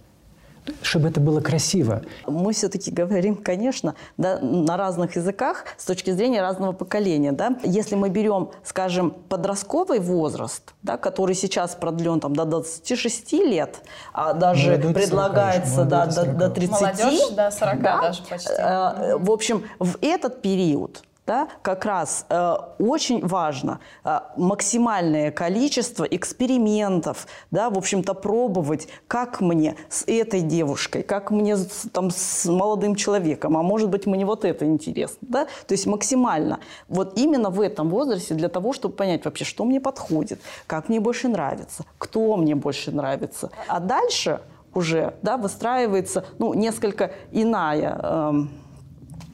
чтобы 0.82 1.10
это 1.10 1.20
было 1.20 1.42
красиво. 1.42 2.02
Мы 2.26 2.54
все-таки 2.54 2.92
говорим, 2.92 3.36
конечно, 3.36 3.96
да, 4.18 4.40
на 4.40 4.78
разных 4.78 5.16
языках 5.16 5.66
с 5.78 5.86
точки 5.86 6.12
зрения 6.12 6.42
разного 6.42 6.72
поколения. 6.72 7.32
Да. 7.32 7.58
Если 7.64 7.96
мы 7.96 8.10
берем, 8.10 8.50
скажем, 8.64 9.12
подростковый 9.30 10.00
возраст, 10.00 10.74
да, 10.84 10.98
который 10.98 11.36
сейчас 11.36 11.76
продлен 11.76 12.20
там, 12.20 12.36
до 12.36 12.46
26 12.46 13.34
лет, 13.34 13.82
а 14.14 14.34
даже 14.34 14.72
Молодой 14.72 14.94
предлагается 14.94 15.76
40, 15.76 15.90
да, 15.90 16.06
до, 16.08 16.26
до 16.26 16.50
30. 16.50 16.82
Молодежь 16.82 17.30
до 17.32 17.52
40 17.52 17.82
да, 17.82 18.02
даже 18.02 18.24
почти. 18.24 18.54
Э, 18.54 19.18
в 19.18 19.32
общем, 19.32 19.64
в 19.80 19.98
этот 20.02 20.42
период 20.42 21.04
да, 21.28 21.50
как 21.62 21.84
раз 21.84 22.26
э, 22.30 22.56
очень 22.80 23.26
важно 23.26 23.82
э, 24.06 24.20
максимальное 24.38 25.30
количество 25.32 26.06
экспериментов, 26.06 27.28
да, 27.52 27.70
в 27.70 27.78
общем-то, 27.78 28.14
пробовать, 28.14 28.88
как 29.08 29.42
мне 29.42 29.76
с 29.90 30.04
этой 30.08 30.40
девушкой, 30.42 31.04
как 31.04 31.30
мне 31.30 31.58
с, 31.58 31.90
там, 31.92 32.10
с 32.12 32.46
молодым 32.46 32.96
человеком, 32.96 33.58
а 33.58 33.62
может 33.62 33.90
быть, 33.90 34.06
мне 34.06 34.26
вот 34.26 34.46
это 34.46 34.66
интересно, 34.66 35.20
да, 35.22 35.46
то 35.68 35.74
есть 35.74 35.86
максимально. 35.86 36.60
Вот 36.88 37.18
именно 37.18 37.50
в 37.50 37.60
этом 37.60 37.90
возрасте 37.90 38.34
для 38.34 38.48
того, 38.48 38.72
чтобы 38.72 38.96
понять 38.96 39.26
вообще, 39.26 39.44
что 39.44 39.66
мне 39.66 39.82
подходит, 39.82 40.40
как 40.66 40.88
мне 40.88 41.02
больше 41.02 41.28
нравится, 41.28 41.84
кто 41.98 42.38
мне 42.38 42.56
больше 42.56 42.92
нравится. 42.92 43.52
А 43.68 43.82
дальше 43.82 44.40
уже, 44.74 45.16
да, 45.24 45.36
выстраивается, 45.36 46.24
ну, 46.38 46.54
несколько 46.54 47.12
иная 47.32 48.00
э, 48.02 48.34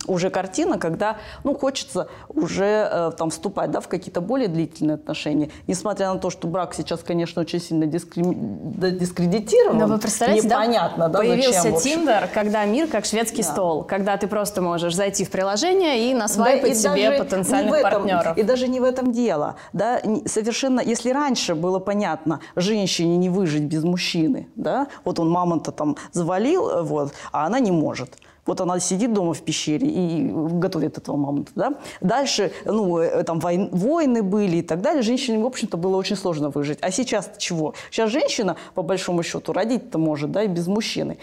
уже 0.07 0.29
картина, 0.29 0.77
когда, 0.77 1.17
ну, 1.43 1.55
хочется 1.55 2.07
уже 2.29 2.89
э, 2.91 3.11
там 3.17 3.29
вступать, 3.29 3.71
да, 3.71 3.79
в 3.79 3.87
какие-то 3.87 4.21
более 4.21 4.47
длительные 4.47 4.95
отношения. 4.95 5.49
Несмотря 5.67 6.13
на 6.13 6.19
то, 6.19 6.29
что 6.29 6.47
брак 6.47 6.73
сейчас, 6.73 7.01
конечно, 7.01 7.41
очень 7.41 7.59
сильно 7.59 7.85
дискри... 7.85 8.23
дискредитирован. 8.23 9.77
Но 9.77 9.87
вы 9.87 9.97
представляете, 9.99 10.47
непонятно, 10.47 11.09
да, 11.09 11.19
появился 11.19 11.61
зачем, 11.61 11.77
Тиндер, 11.77 12.29
когда 12.33 12.65
мир 12.65 12.87
как 12.87 13.05
шведский 13.05 13.43
да. 13.43 13.51
стол, 13.51 13.83
когда 13.83 14.17
ты 14.17 14.27
просто 14.27 14.61
можешь 14.61 14.95
зайти 14.95 15.25
в 15.25 15.31
приложение 15.31 16.09
и 16.09 16.13
насвайпать 16.13 16.81
да, 16.81 16.95
и 16.95 16.97
себе 16.97 17.11
потенциальных 17.17 17.75
этом, 17.75 17.91
партнеров. 17.91 18.37
И 18.37 18.43
даже 18.43 18.67
не 18.67 18.79
в 18.79 18.83
этом 18.83 19.11
дело, 19.11 19.55
да, 19.73 20.01
совершенно, 20.25 20.81
если 20.81 21.11
раньше 21.11 21.55
было 21.55 21.79
понятно, 21.79 22.39
женщине 22.55 23.17
не 23.17 23.29
выжить 23.29 23.63
без 23.63 23.83
мужчины, 23.83 24.47
да, 24.55 24.87
вот 25.03 25.19
он 25.19 25.29
мамонта 25.29 25.71
там 25.71 25.95
завалил, 26.11 26.69
э, 26.69 26.81
вот, 26.81 27.13
а 27.31 27.45
она 27.45 27.59
не 27.59 27.71
может. 27.71 28.17
Вот 28.45 28.59
она 28.59 28.79
сидит 28.79 29.13
дома 29.13 29.33
в 29.33 29.41
пещере 29.41 29.87
и 29.87 30.29
готовит 30.31 30.97
этого 30.97 31.15
мамонта. 31.15 31.51
Да? 31.55 31.73
Дальше, 32.01 32.51
ну, 32.65 32.97
э, 32.99 33.23
там 33.23 33.39
войн, 33.39 33.69
войны 33.71 34.21
были 34.21 34.57
и 34.57 34.61
так 34.61 34.81
далее. 34.81 35.01
Женщине, 35.01 35.39
в 35.39 35.45
общем-то, 35.45 35.77
было 35.77 35.95
очень 35.95 36.17
сложно 36.17 36.49
выжить. 36.49 36.79
А 36.81 36.91
сейчас 36.91 37.31
чего? 37.37 37.73
Сейчас 37.89 38.11
женщина, 38.11 38.57
по 38.75 38.81
большому 38.81 39.23
счету, 39.23 39.53
родить-то 39.53 39.97
может, 39.97 40.31
да, 40.31 40.43
и 40.43 40.47
без 40.47 40.67
мужчины. 40.67 41.17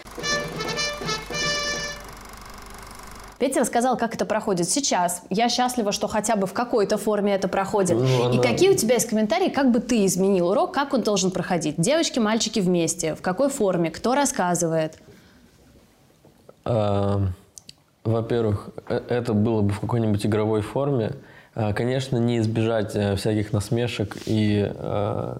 Петя 3.38 3.60
рассказал, 3.60 3.96
как 3.96 4.14
это 4.14 4.26
проходит 4.26 4.68
сейчас. 4.68 5.22
Я 5.30 5.48
счастлива, 5.48 5.92
что 5.92 6.08
хотя 6.08 6.36
бы 6.36 6.46
в 6.46 6.52
какой-то 6.52 6.98
форме 6.98 7.34
это 7.34 7.48
проходит. 7.48 7.96
Ну, 7.96 8.32
и 8.34 8.38
какие 8.38 8.68
у 8.68 8.74
тебя 8.76 8.94
есть 8.94 9.08
комментарии, 9.08 9.48
как 9.48 9.70
бы 9.70 9.80
ты 9.80 10.04
изменил 10.04 10.48
урок, 10.48 10.72
как 10.72 10.92
он 10.92 11.00
должен 11.00 11.30
проходить? 11.30 11.76
Девочки, 11.78 12.18
мальчики 12.18 12.60
вместе, 12.60 13.14
в 13.14 13.22
какой 13.22 13.48
форме, 13.48 13.90
кто 13.90 14.14
рассказывает? 14.14 14.98
А, 16.64 17.22
во-первых, 18.04 18.70
э, 18.88 19.00
это 19.08 19.34
было 19.34 19.62
бы 19.62 19.72
в 19.72 19.80
какой-нибудь 19.80 20.24
игровой 20.24 20.62
форме. 20.62 21.12
А, 21.54 21.72
конечно, 21.72 22.16
не 22.16 22.38
избежать 22.38 22.94
э, 22.94 23.16
всяких 23.16 23.52
насмешек 23.52 24.16
и 24.26 24.70
э, 24.72 25.36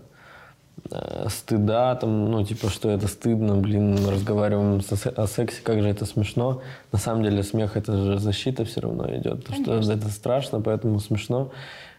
стыда, 1.29 1.95
там, 1.97 2.31
ну, 2.31 2.45
типа, 2.45 2.69
что 2.69 2.91
это 2.91 3.07
стыдно, 3.07 3.57
блин, 3.57 3.99
мы 4.03 4.11
разговариваем 4.11 4.81
о 5.17 5.27
сексе, 5.27 5.61
как 5.63 5.83
же 5.83 5.89
это 5.89 6.07
смешно. 6.07 6.63
На 6.91 6.99
самом 6.99 7.23
деле 7.23 7.43
смех– 7.43 7.73
это 7.77 7.97
же 7.97 8.19
защита 8.19 8.65
все 8.65 8.81
равно 8.81 9.15
идет, 9.15 9.45
потому 9.45 9.83
что 9.83 9.93
это 9.93 10.09
страшно, 10.09 10.61
поэтому 10.61 10.99
смешно. 10.99 11.51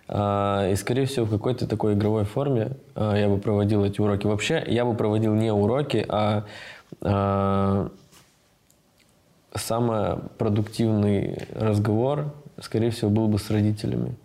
И, 0.09 0.73
скорее 0.77 1.05
всего, 1.05 1.25
в 1.25 1.29
какой-то 1.29 1.67
такой 1.67 1.93
игровой 1.93 2.25
форме 2.25 2.71
я 2.95 3.29
бы 3.29 3.37
проводил 3.37 3.85
эти 3.85 4.01
уроки. 4.01 4.25
Вообще, 4.25 4.61
я 4.67 4.83
бы 4.83 4.93
проводил 4.95 5.35
не 5.35 5.53
уроки, 5.53 6.03
а 6.09 6.43
э, 7.01 7.89
самый 9.55 10.17
продуктивный 10.37 11.47
разговор, 11.53 12.33
скорее 12.59 12.91
всего, 12.91 13.09
был 13.09 13.27
бы 13.27 13.39
с 13.39 13.49
родителями. 13.49 14.15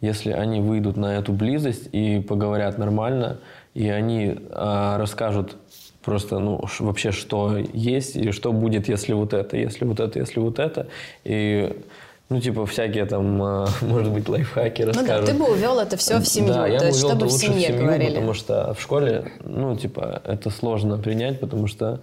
Если 0.00 0.32
они 0.32 0.60
выйдут 0.60 0.96
на 0.96 1.14
эту 1.16 1.32
близость 1.32 1.88
и 1.92 2.20
поговорят 2.20 2.78
нормально, 2.78 3.38
и 3.74 3.88
они 3.88 4.36
э, 4.36 4.96
расскажут 4.96 5.56
просто, 6.02 6.40
ну, 6.40 6.60
вообще, 6.80 7.12
что 7.12 7.56
есть, 7.56 8.16
и 8.16 8.32
что 8.32 8.52
будет, 8.52 8.88
если 8.88 9.12
вот 9.12 9.32
это, 9.32 9.56
если 9.56 9.84
вот 9.84 10.00
это, 10.00 10.18
если 10.18 10.40
вот 10.40 10.58
это. 10.58 10.88
И 11.22 11.80
ну, 12.28 12.40
типа, 12.40 12.66
всякие 12.66 13.04
там, 13.04 13.42
а, 13.42 13.68
может 13.82 14.12
быть, 14.12 14.28
лайфхаки 14.28 14.82
расскажут. 14.82 15.08
Ну 15.08 15.26
да, 15.26 15.32
ты 15.32 15.38
бы 15.38 15.50
увел 15.52 15.78
это 15.78 15.96
все 15.96 16.18
в 16.18 16.26
семью, 16.26 16.54
да, 16.54 16.66
я 16.66 16.78
то 16.78 16.86
есть, 16.86 16.98
увел 16.98 17.10
чтобы 17.10 17.26
это 17.26 17.34
в 17.34 17.38
семье 17.38 17.58
в 17.58 17.62
семью, 17.68 17.82
говорили. 17.82 18.10
потому 18.10 18.34
что 18.34 18.74
в 18.74 18.80
школе, 18.80 19.32
ну, 19.44 19.76
типа, 19.76 20.22
это 20.24 20.50
сложно 20.50 20.98
принять, 20.98 21.40
потому 21.40 21.66
что 21.66 22.00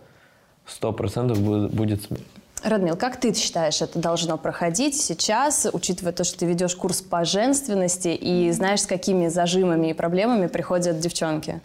сто 0.66 0.94
процентов 0.94 1.40
будет 1.40 2.04
смерть. 2.04 2.24
Радмил, 2.64 2.98
как 2.98 3.18
ты 3.18 3.34
считаешь, 3.34 3.82
это 3.82 4.00
должно 4.00 4.38
проходить 4.38 5.00
сейчас, 5.00 5.68
учитывая 5.72 6.12
то, 6.12 6.24
что 6.24 6.40
ты 6.40 6.46
ведешь 6.46 6.76
курс 6.76 7.02
по 7.02 7.24
женственности 7.24 8.10
и 8.10 8.52
знаешь, 8.52 8.82
с 8.82 8.86
какими 8.86 9.28
зажимами 9.28 9.88
и 9.88 9.94
проблемами 9.94 10.48
приходят 10.48 11.00
девчонки? 11.00 11.62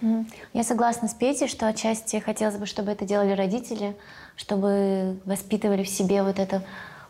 Я 0.52 0.62
согласна 0.62 1.08
с 1.08 1.14
Петей, 1.14 1.48
что 1.48 1.66
отчасти 1.66 2.20
хотелось 2.20 2.56
бы, 2.56 2.66
чтобы 2.66 2.92
это 2.92 3.04
делали 3.04 3.32
родители, 3.32 3.96
чтобы 4.36 5.18
воспитывали 5.24 5.82
в 5.82 5.88
себе 5.88 6.22
вот 6.22 6.38
это 6.38 6.62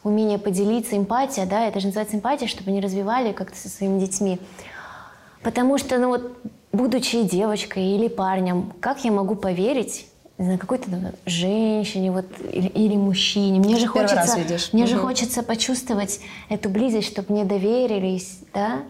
умение 0.02 0.38
поделиться, 0.38 0.96
эмпатия, 0.96 1.46
да, 1.46 1.66
это 1.66 1.80
же 1.80 1.86
называется 1.86 2.16
эмпатия, 2.16 2.46
чтобы 2.46 2.70
они 2.70 2.80
развивали 2.80 3.32
как-то 3.32 3.56
со 3.56 3.68
своими 3.68 4.00
детьми. 4.00 4.38
Потому 5.42 5.76
что, 5.76 5.98
ну 5.98 6.08
вот, 6.08 6.38
будучи 6.72 7.22
девочкой 7.22 7.84
или 7.84 8.08
парнем, 8.08 8.72
как 8.80 9.04
я 9.04 9.12
могу 9.12 9.34
поверить 9.34 10.06
не 10.38 10.44
знаю, 10.44 10.58
какой-то 10.58 10.86
женщине 11.26 12.10
вот, 12.10 12.26
или, 12.52 12.68
или 12.68 12.96
мужчине. 12.96 13.60
Мне 13.60 13.76
же 13.76 13.86
Первый 13.86 14.02
раз 14.02 14.30
хочется, 14.30 14.38
видишь. 14.40 14.72
мне 14.72 14.86
же 14.86 14.96
Мгм. 14.96 15.06
хочется 15.06 15.42
почувствовать 15.42 16.20
эту 16.48 16.68
близость, 16.68 17.08
чтобы 17.08 17.32
мне 17.32 17.44
доверились, 17.44 18.40
да? 18.52 18.82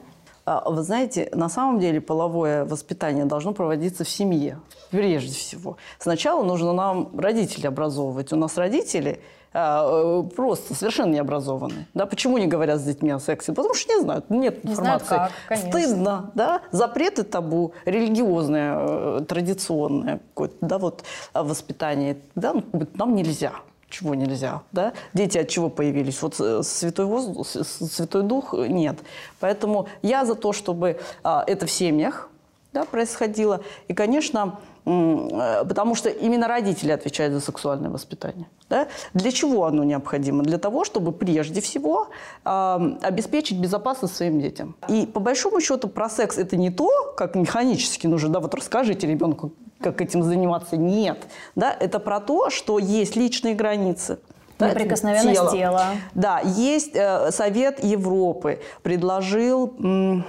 А, 0.47 0.71
Вы 0.71 0.83
знаете, 0.83 1.31
на 1.35 1.49
самом 1.49 1.81
деле 1.81 2.01
половое 2.01 2.65
воспитание 2.65 3.25
должно 3.25 3.53
проводиться 3.53 4.05
в 4.05 4.09
семье, 4.11 4.59
прежде 4.91 5.35
всего. 5.35 5.77
Сначала 5.99 6.43
нужно 6.45 6.73
нам 6.73 7.11
родителей 7.19 7.69
образовывать. 7.69 8.33
У 8.33 8.37
нас 8.37 8.57
родители 8.59 9.21
просто 9.55 10.75
совершенно 10.75 11.13
не 11.13 11.19
образованы. 11.19 11.87
Да? 11.95 12.07
Почему 12.07 12.39
не 12.39 12.47
говорят 12.47 12.81
с 12.81 12.85
детьми 12.85 13.11
о 13.11 13.21
сексе? 13.21 13.53
Потому 13.53 13.75
что 13.75 13.95
не 13.95 14.01
знают, 14.01 14.29
нет 14.29 14.65
Не 14.65 14.75
знают 14.75 15.03
информации. 15.03 15.33
как, 15.49 15.49
конечно. 15.49 15.71
Стыдно, 15.71 16.31
да? 16.35 16.61
Запреты 16.73 17.23
табу, 17.23 17.73
религиозное, 17.85 18.77
э, 18.79 19.21
традиционное 19.29 20.19
какое-то, 20.19 20.57
да, 20.61 20.79
вот, 20.79 21.05
а, 21.33 21.45
воспитание. 21.45 22.17
Да? 22.35 22.53
ну, 22.53 22.87
Нам 22.95 23.15
нельзя. 23.15 23.53
Чего 23.89 24.17
нельзя, 24.17 24.63
да? 24.73 24.93
Дети 25.13 25.39
от 25.39 25.49
чего 25.49 25.69
появились? 25.69 26.21
Вот 26.21 26.41
э, 26.41 26.65
святой 26.65 27.07
воздух, 27.07 27.47
святой 27.47 28.25
дух 28.25 28.53
э, 28.55 28.67
нет. 28.67 28.99
Поэтому 29.39 29.87
я 30.03 30.25
за 30.25 30.35
то, 30.35 30.53
чтобы 30.53 30.99
а, 31.23 31.45
это 31.47 31.67
в 31.67 31.71
семьях 31.71 32.29
да, 32.73 32.85
происходило. 32.85 33.61
И, 33.87 33.95
конечно, 33.95 34.59
э, 34.59 34.74
потому 34.85 35.95
что 35.95 36.09
именно 36.11 36.47
родители 36.49 36.93
отвечают 36.93 37.33
за 37.35 37.41
сексуальное 37.41 37.91
воспитание. 37.91 38.47
Да? 38.69 38.89
Для 39.15 39.31
чего 39.33 39.65
оно 39.65 39.83
необходимо? 39.85 40.43
Для 40.43 40.59
того, 40.59 40.85
чтобы 40.85 41.13
прежде 41.13 41.61
всего 41.61 42.09
а, 42.45 42.81
обеспечить 43.03 43.59
безопасность 43.59 44.15
своим 44.17 44.41
детям. 44.41 44.77
И 44.89 45.07
по 45.07 45.21
большому 45.21 45.61
счету 45.61 45.89
про 45.89 46.09
секс 46.09 46.37
это 46.39 46.57
не 46.57 46.71
то, 46.71 47.15
как 47.17 47.35
механически 47.35 48.07
нужно, 48.07 48.29
да, 48.29 48.41
вот 48.41 48.55
расскажите 48.55 49.07
ребенку, 49.07 49.53
как 49.81 50.01
этим 50.01 50.23
заниматься. 50.23 50.77
Нет. 50.77 51.27
Да? 51.57 51.75
Это 51.79 51.99
про 51.99 52.21
то, 52.21 52.51
что 52.51 52.79
есть 52.79 53.17
личные 53.17 53.55
границы. 53.55 54.19
да, 54.59 54.71
Неприкосновенность 54.71 55.51
тела. 55.51 55.85
да, 56.15 56.41
есть 56.41 56.93
э, 56.95 57.31
Совет 57.33 57.83
Европы 57.83 58.61
предложил 58.83 59.75
м, 59.79 60.25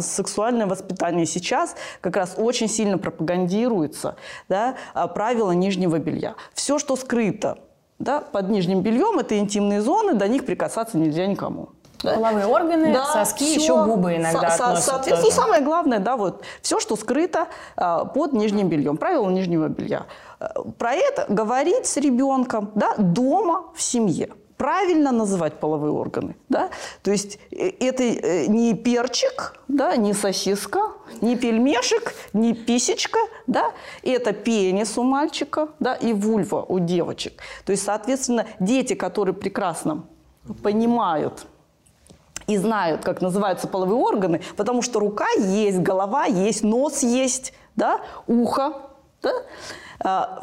сексуальное 0.00 0.66
воспитание 0.66 1.26
сейчас 1.26 1.76
как 2.00 2.16
раз 2.16 2.34
очень 2.36 2.68
сильно 2.68 2.98
пропагандируется, 2.98 4.16
да, 4.48 4.74
а, 4.94 5.08
правила 5.08 5.52
нижнего 5.52 5.98
белья. 5.98 6.34
Все, 6.54 6.78
что 6.78 6.96
скрыто 6.96 7.58
да, 7.98 8.20
под 8.20 8.48
нижним 8.50 8.80
бельем, 8.80 9.18
это 9.18 9.38
интимные 9.38 9.80
зоны, 9.80 10.14
до 10.14 10.26
них 10.26 10.44
прикасаться 10.44 10.98
нельзя 10.98 11.26
никому. 11.26 11.68
Да? 12.02 12.14
Половые 12.14 12.46
органы, 12.46 12.92
Да, 12.92 13.04
соски, 13.04 13.44
всё. 13.44 13.60
еще 13.60 13.84
губы 13.84 14.16
иногда 14.16 14.50
Со- 14.50 14.64
относят 14.66 14.84
Соответственно, 14.84 15.22
тоже. 15.22 15.36
самое 15.36 15.62
главное, 15.62 15.98
да, 16.00 16.16
вот 16.16 16.42
все, 16.60 16.80
что 16.80 16.96
скрыто 16.96 17.46
а, 17.76 18.04
под 18.04 18.32
нижним 18.32 18.68
бельем, 18.68 18.96
правила 18.96 19.30
нижнего 19.30 19.68
белья. 19.68 20.06
Про 20.78 20.94
это 20.94 21.26
говорить 21.28 21.86
с 21.86 21.96
ребенком, 21.98 22.72
да, 22.74 22.94
дома 22.98 23.66
в 23.76 23.80
семье. 23.80 24.30
Правильно 24.62 25.10
называть 25.10 25.54
половые 25.54 25.92
органы, 25.92 26.36
да, 26.48 26.70
то 27.02 27.10
есть 27.10 27.40
э, 27.50 27.72
это 27.80 28.04
э, 28.04 28.46
не 28.46 28.74
перчик, 28.74 29.58
да, 29.66 29.96
не 29.96 30.12
сосиска, 30.12 30.92
не 31.20 31.34
пельмешек, 31.34 32.14
не 32.32 32.54
писечка, 32.54 33.18
да, 33.48 33.72
это 34.04 34.32
пенис 34.32 34.96
у 34.96 35.02
мальчика, 35.02 35.70
да, 35.80 35.96
и 35.96 36.12
вульва 36.12 36.64
у 36.68 36.78
девочек. 36.78 37.42
То 37.64 37.72
есть, 37.72 37.82
соответственно, 37.82 38.46
дети, 38.60 38.94
которые 38.94 39.34
прекрасно 39.34 40.04
понимают 40.62 41.44
и 42.46 42.56
знают, 42.56 43.02
как 43.02 43.20
называются 43.20 43.66
половые 43.66 43.98
органы, 43.98 44.42
потому 44.56 44.82
что 44.82 45.00
рука 45.00 45.26
есть, 45.38 45.80
голова 45.80 46.26
есть, 46.26 46.62
нос 46.62 47.02
есть, 47.02 47.52
да, 47.74 48.00
ухо, 48.28 48.74
да, 49.22 49.32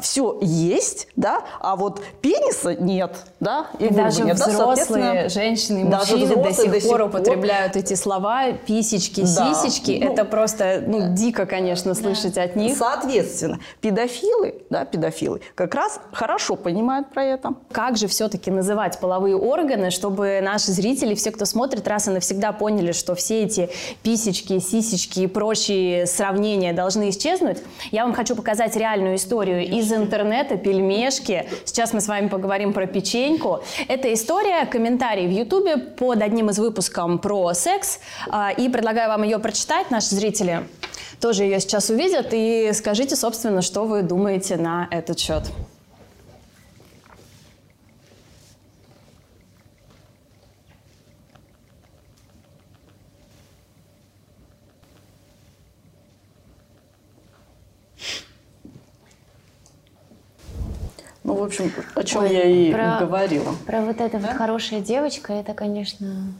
все 0.00 0.38
есть, 0.40 1.08
да, 1.16 1.42
а 1.60 1.76
вот 1.76 2.02
пениса 2.20 2.74
нет, 2.74 3.16
да, 3.40 3.66
И 3.78 3.84
вульвы 3.84 3.96
даже 3.96 4.22
нет, 4.22 4.38
да, 4.38 4.46
взрослые 4.46 4.76
соответственно, 4.76 5.28
женщины 5.28 5.78
и 5.80 5.84
мужчины 5.84 6.26
до 6.26 6.48
взрослые 6.50 6.80
сих 6.80 6.90
пор 6.90 7.02
употребляют 7.02 7.76
эти 7.76 7.94
слова 7.94 8.52
писечки, 8.52 9.20
Да. 9.20 9.54
сисечки. 9.54 10.00
Ну, 10.02 10.12
это 10.12 10.24
просто 10.24 10.82
ну, 10.86 11.14
дико, 11.14 11.46
конечно, 11.46 11.94
слышать 11.94 12.38
от 12.38 12.56
них. 12.56 12.76
Соответственно, 12.76 13.60
педофилы, 13.80 14.54
да, 14.70 14.84
педофилы 14.84 15.40
как 15.54 15.74
раз 15.74 16.00
хорошо 16.12 16.56
понимают 16.56 17.10
про 17.10 17.24
это. 17.24 17.54
Как 17.70 17.96
же 17.96 18.06
все-таки 18.06 18.50
называть 18.50 18.98
половые 18.98 19.36
органы, 19.36 19.90
чтобы 19.90 20.40
наши 20.42 20.70
зрители, 20.72 21.14
все, 21.14 21.30
кто 21.30 21.44
смотрит, 21.44 21.86
раз 21.86 22.08
и 22.08 22.10
навсегда 22.10 22.52
поняли, 22.52 22.92
что 22.92 23.14
все 23.14 23.42
эти 23.44 23.70
писечки, 24.02 24.58
сисечки 24.58 25.20
и 25.20 25.26
прочие 25.26 26.06
сравнения 26.06 26.72
должны 26.72 27.10
исчезнуть? 27.10 27.58
Я 27.90 28.04
вам 28.04 28.14
хочу 28.14 28.34
показать 28.34 28.76
реальную 28.76 29.16
историю 29.16 29.49
из 29.58 29.92
интернета, 29.92 30.56
пельмешки. 30.56 31.46
Сейчас 31.64 31.92
мы 31.92 32.00
с 32.00 32.08
вами 32.08 32.28
поговорим 32.28 32.72
про 32.72 32.86
печеньку. 32.86 33.62
Это 33.88 34.12
история, 34.12 34.66
комментарий 34.66 35.26
в 35.26 35.30
Ютубе 35.30 35.76
под 35.76 36.22
одним 36.22 36.50
из 36.50 36.58
выпусков 36.58 37.20
про 37.20 37.52
секс. 37.54 38.00
А, 38.28 38.50
И 38.50 38.68
предлагаю 38.68 39.08
вам 39.08 39.22
ее 39.22 39.38
прочитать, 39.38 39.90
наши 39.90 40.14
зрители 40.14 40.62
тоже 41.20 41.44
ее 41.44 41.60
сейчас 41.60 41.90
увидят. 41.90 42.28
И 42.32 42.70
скажите, 42.72 43.14
собственно, 43.14 43.62
что 43.62 43.84
вы 43.84 44.02
думаете 44.02 44.56
на 44.56 44.88
этот 44.90 45.18
счет. 45.18 45.44
В 61.40 61.44
общем, 61.44 61.72
о 61.94 62.02
чем 62.02 62.22
Ой, 62.22 62.32
я 62.32 62.44
и 62.44 62.72
про- 62.72 62.98
говорила. 63.00 63.54
Про 63.66 63.80
вот 63.82 64.00
это 64.00 64.18
вот 64.18 64.30
хорошая 64.30 64.80
девочка, 64.80 65.32
это, 65.32 65.54
конечно... 65.54 66.32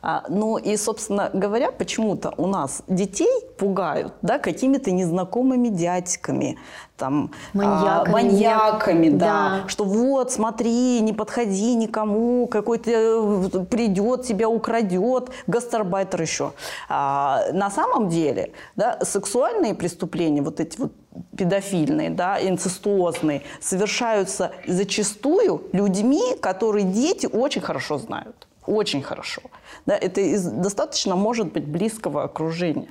А, 0.00 0.22
ну 0.28 0.58
и, 0.58 0.76
собственно 0.76 1.28
говоря, 1.32 1.72
почему-то 1.72 2.32
у 2.36 2.46
нас 2.46 2.82
детей 2.86 3.28
пугают 3.58 4.12
да, 4.22 4.38
какими-то 4.38 4.92
незнакомыми 4.92 5.68
дядьками, 5.70 6.56
там, 6.96 7.32
а, 7.52 7.58
Маньяками. 8.04 8.12
маньяками, 8.12 9.08
да. 9.10 9.26
Да. 9.62 9.68
Что 9.68 9.82
вот, 9.82 10.30
смотри, 10.30 11.00
не 11.00 11.12
подходи 11.12 11.74
никому, 11.74 12.46
какой-то 12.46 12.90
э, 12.92 13.64
придет, 13.64 14.22
тебя 14.22 14.48
украдет, 14.48 15.30
гастарбайтер 15.48 16.22
еще. 16.22 16.52
А, 16.88 17.46
на 17.52 17.68
самом 17.68 18.08
деле, 18.08 18.52
да, 18.76 19.00
сексуальные 19.02 19.74
преступления, 19.74 20.42
вот 20.42 20.60
эти 20.60 20.78
вот 20.78 20.92
педофильные, 21.36 22.10
да, 22.10 22.38
инцестуозные, 22.40 23.42
совершаются 23.60 24.52
зачастую 24.66 25.62
людьми, 25.72 26.22
которые 26.40 26.84
дети 26.84 27.26
очень 27.26 27.60
хорошо 27.60 27.98
знают. 27.98 28.46
Очень 28.66 29.02
хорошо. 29.02 29.42
Да, 29.86 29.96
это 29.96 30.20
из 30.20 30.44
достаточно, 30.44 31.16
может 31.16 31.52
быть, 31.52 31.66
близкого 31.66 32.24
окружения. 32.24 32.90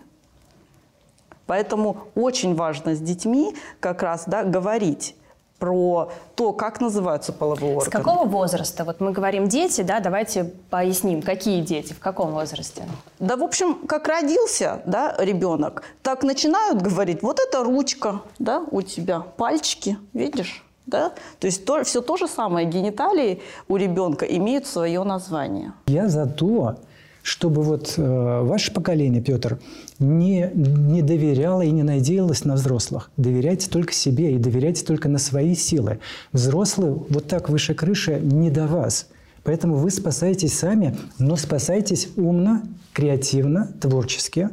Поэтому 1.45 2.07
очень 2.15 2.55
важно 2.55 2.95
с 2.95 2.99
детьми 2.99 3.55
как 3.79 4.03
раз 4.03 4.25
да, 4.27 4.43
говорить 4.43 5.15
про 5.59 6.11
то, 6.35 6.53
как 6.53 6.81
называются 6.81 7.33
половые 7.33 7.75
органы. 7.75 7.89
С 7.89 7.91
какого 7.91 8.25
возраста? 8.27 8.83
Вот 8.83 8.99
мы 8.99 9.11
говорим 9.11 9.47
дети, 9.47 9.81
да, 9.81 9.99
давайте 9.99 10.51
поясним, 10.69 11.21
какие 11.21 11.61
дети, 11.61 11.93
в 11.93 11.99
каком 11.99 12.31
возрасте? 12.31 12.83
Да, 13.19 13.35
в 13.37 13.43
общем, 13.43 13.75
как 13.87 14.07
родился, 14.07 14.81
да, 14.85 15.15
ребенок, 15.17 15.83
так 16.03 16.23
начинают 16.23 16.81
говорить, 16.81 17.23
вот 17.23 17.39
это 17.39 17.63
ручка, 17.63 18.21
да, 18.39 18.63
у 18.71 18.81
тебя, 18.81 19.19
пальчики, 19.19 19.97
видишь? 20.13 20.63
Да? 20.85 21.11
То 21.39 21.47
есть 21.47 21.65
то, 21.65 21.83
все 21.83 22.01
то 22.01 22.15
же 22.15 22.27
самое, 22.27 22.65
гениталии 22.65 23.41
у 23.67 23.75
ребенка 23.75 24.25
имеют 24.25 24.65
свое 24.65 25.03
название. 25.03 25.73
Я 25.87 26.07
за 26.07 26.25
то, 26.25 26.77
чтобы 27.23 27.61
вот 27.61 27.95
э, 27.97 28.41
ваше 28.43 28.73
поколение, 28.73 29.21
Петр, 29.21 29.59
не, 29.99 30.51
не 30.53 31.01
доверяло 31.01 31.61
и 31.61 31.71
не 31.71 31.83
надеялось 31.83 32.45
на 32.45 32.55
взрослых. 32.55 33.11
Доверяйте 33.17 33.69
только 33.69 33.93
себе 33.93 34.33
и 34.35 34.37
доверяйте 34.37 34.85
только 34.85 35.09
на 35.09 35.17
свои 35.17 35.55
силы. 35.55 35.99
Взрослые 36.31 36.93
вот 37.09 37.27
так 37.27 37.49
выше 37.49 37.73
крыши 37.73 38.19
не 38.21 38.49
до 38.49 38.67
вас. 38.67 39.09
Поэтому 39.43 39.75
вы 39.75 39.91
спасаетесь 39.91 40.57
сами, 40.57 40.97
но 41.19 41.35
спасайтесь 41.37 42.09
умно, 42.17 42.63
креативно, 42.93 43.71
творчески 43.79 44.49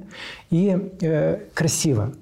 и 0.50 0.90
э, 1.00 1.40
красиво 1.52 2.14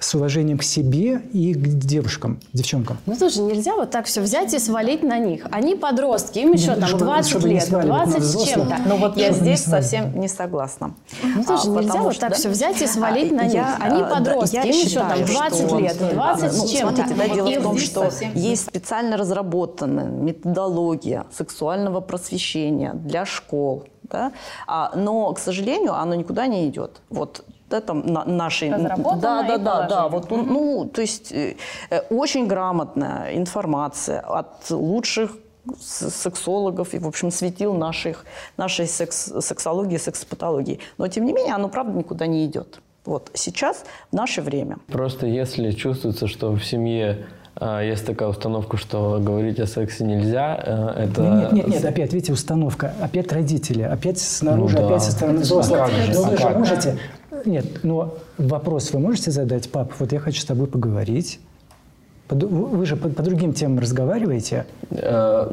с 0.00 0.14
уважением 0.14 0.58
к 0.58 0.62
себе 0.62 1.20
и 1.32 1.52
к 1.54 1.58
девушкам, 1.60 2.40
девчонкам. 2.54 2.96
Ну 3.06 3.14
тоже 3.16 3.42
нельзя 3.42 3.74
вот 3.76 3.90
так 3.90 4.06
все 4.06 4.20
взять 4.22 4.52
и 4.54 4.58
свалить 4.58 5.02
на 5.02 5.18
них. 5.18 5.46
Они 5.52 5.74
подростки, 5.74 6.38
им 6.38 6.52
еще 6.52 6.68
Нет, 6.70 6.80
там 6.80 6.88
чтобы- 6.88 7.04
20 7.04 7.30
чтобы 7.30 7.48
не 7.50 7.54
лет, 7.56 7.70
на 7.70 7.82
20 7.82 8.22
с 8.24 8.42
чем-то. 8.48 8.76
Ну 8.86 8.96
вот 8.96 9.16
я 9.18 9.28
не 9.28 9.34
здесь 9.34 9.62
сваливать. 9.64 9.84
совсем 9.90 10.18
не 10.18 10.26
согласна. 10.28 10.94
Ну 11.22 11.44
тоже 11.44 11.64
А, 11.70 11.80
нельзя 11.82 12.02
вот 12.02 12.12
что, 12.14 12.20
так 12.22 12.30
да, 12.30 12.36
все 12.36 12.48
взять 12.48 12.80
и 12.82 12.86
свалить 12.88 13.30
на 13.30 13.44
них. 13.44 13.54
я, 13.54 13.76
Они 13.78 14.00
а, 14.00 14.04
да, 14.08 14.14
подростки, 14.16 14.56
я 14.56 14.62
им 14.62 14.70
еще 14.70 14.88
считаю, 14.88 15.18
там 15.18 15.34
20 15.34 15.66
что- 15.68 15.78
лет, 15.78 15.98
20 16.14 16.42
ну, 16.56 16.66
с 16.66 16.70
чем-то. 16.70 16.96
Смотрите, 16.96 17.14
да, 17.14 17.34
дело 17.34 17.60
в 17.60 17.62
том, 17.62 17.78
что 17.78 18.10
есть 18.34 18.66
специально 18.66 19.16
разработанная 19.18 20.06
методология 20.06 21.26
сексуального 21.30 22.00
просвещения 22.00 22.94
для 22.94 23.24
школ, 23.26 23.84
да, 24.04 24.32
а, 24.66 24.92
но, 24.96 25.32
к 25.34 25.38
сожалению, 25.38 25.94
оно 25.94 26.14
никуда 26.14 26.46
не 26.46 26.66
идет. 26.68 27.00
Вот 27.10 27.44
это 27.72 27.94
на- 27.94 28.24
наши... 28.24 28.70
Разработано 28.70 29.20
да, 29.20 29.42
да, 29.42 29.58
да, 29.58 29.86
да. 29.88 30.08
Вот, 30.08 30.30
ну, 30.30 30.42
ну, 30.42 30.90
то 30.92 31.00
есть 31.00 31.32
э, 31.32 31.56
э, 31.90 32.00
очень 32.10 32.46
грамотная 32.46 33.36
информация 33.36 34.20
от 34.20 34.70
лучших 34.70 35.36
сексологов 35.78 36.94
и, 36.94 36.98
в 36.98 37.06
общем, 37.06 37.30
светил 37.30 37.74
наших, 37.74 38.24
нашей 38.56 38.86
секс, 38.86 39.32
сексологии, 39.40 39.98
секс-патологии. 39.98 40.78
Но, 40.98 41.08
тем 41.08 41.24
не 41.24 41.32
менее, 41.32 41.54
оно, 41.54 41.68
правда, 41.68 41.98
никуда 41.98 42.26
не 42.26 42.46
идет. 42.46 42.80
Вот 43.04 43.30
сейчас, 43.34 43.84
в 44.10 44.16
наше 44.16 44.42
время. 44.42 44.78
Просто 44.88 45.26
если 45.26 45.70
чувствуется, 45.70 46.26
что 46.26 46.52
в 46.52 46.64
семье 46.64 47.26
а, 47.56 47.82
есть 47.82 48.06
такая 48.06 48.28
установка, 48.28 48.76
что 48.76 49.18
говорить 49.20 49.58
о 49.58 49.66
сексе 49.66 50.04
нельзя, 50.04 50.58
э, 50.64 51.04
это... 51.04 51.22
Нет, 51.22 51.52
нет, 51.52 51.68
нет, 51.68 51.84
опять, 51.84 52.12
видите, 52.12 52.32
установка, 52.32 52.94
опять 53.00 53.32
родители, 53.32 53.82
опять 53.82 54.18
снаружи, 54.18 54.76
Ну 54.76 54.82
да. 54.82 54.88
опять 54.88 55.02
со 55.02 55.12
стороны 55.12 55.40
взрослых. 55.40 55.80
А 55.80 55.88
Но 56.12 56.24
а 56.24 56.30
вы 56.30 56.36
же 56.36 56.42
как? 56.42 56.56
можете... 56.56 56.98
Нет, 57.44 57.82
но 57.82 58.14
вопрос 58.38 58.92
вы 58.92 59.00
можете 59.00 59.30
задать, 59.30 59.70
пап, 59.70 59.92
вот 59.98 60.12
я 60.12 60.20
хочу 60.20 60.40
с 60.40 60.44
тобой 60.44 60.66
поговорить. 60.66 61.40
Вы 62.28 62.86
же 62.86 62.96
по, 62.96 63.08
по 63.08 63.22
другим 63.22 63.52
темам 63.52 63.78
разговариваете. 63.80 64.66
Э, 64.90 65.52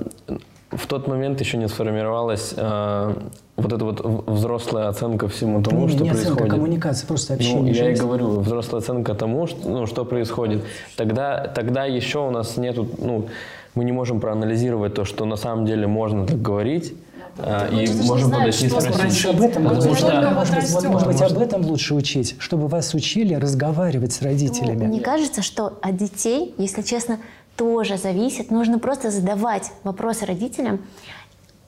В 0.70 0.86
тот 0.88 1.08
момент 1.08 1.40
еще 1.40 1.58
не 1.58 1.68
сформировалась 1.68 2.54
э, 2.56 3.14
вот 3.56 3.74
эта 3.74 3.84
вот 3.86 4.28
взрослая 4.28 4.90
оценка 4.90 5.28
всему 5.28 5.64
тому, 5.64 5.84
Не, 5.88 5.88
что 5.90 6.04
не 6.04 6.10
оценка, 6.12 6.28
происходит. 6.28 6.54
коммуникация, 6.54 7.08
просто 7.08 7.34
общение. 7.34 7.62
Ну, 7.62 7.68
я 7.88 7.92
и 7.92 7.96
говорю, 7.96 8.40
взрослая 8.42 8.82
оценка 8.82 9.16
тому, 9.16 9.48
что, 9.48 9.68
ну, 9.68 9.88
что 9.88 10.06
происходит. 10.06 10.64
Тогда, 10.98 11.48
тогда 11.48 11.86
еще 11.86 12.20
у 12.28 12.32
нас 12.32 12.58
нету, 12.58 12.88
ну, 13.00 13.28
мы 13.74 13.84
не 13.86 13.92
можем 13.92 14.20
проанализировать 14.20 14.94
то, 14.94 15.04
что 15.06 15.26
на 15.26 15.36
самом 15.38 15.66
деле 15.66 15.88
можно 15.88 16.28
так 16.28 16.40
говорить, 16.42 16.94
а, 17.40 17.68
и 17.70 17.88
можем 18.04 18.32
подойти 18.32 18.66
и 18.66 18.70
спросить. 18.70 18.96
Раньше 18.98 19.28
об 19.30 19.42
этом, 19.42 19.64
Потому 19.64 19.88
может, 19.88 19.98
что- 20.00 20.30
может 20.32 20.56
быть, 20.56 20.90
может 20.90 21.22
об 21.22 21.38
этом 21.40 21.66
лучше 21.66 21.94
учить, 21.94 22.36
чтобы 22.40 22.68
вас 22.68 22.94
учили 22.94 23.34
разговаривать 23.34 24.14
с 24.14 24.22
родителями. 24.22 24.86
Ну, 24.86 24.88
Мне 24.88 25.02
кажется, 25.02 25.42
что 25.42 25.78
от 25.82 25.98
детей, 25.98 26.54
если 26.58 26.82
честно, 26.82 27.20
тоже 27.56 27.98
зависит. 27.98 28.52
Нужно 28.52 28.80
просто 28.80 29.12
задавать 29.12 29.72
вопросы 29.84 30.26
родителям. 30.26 30.80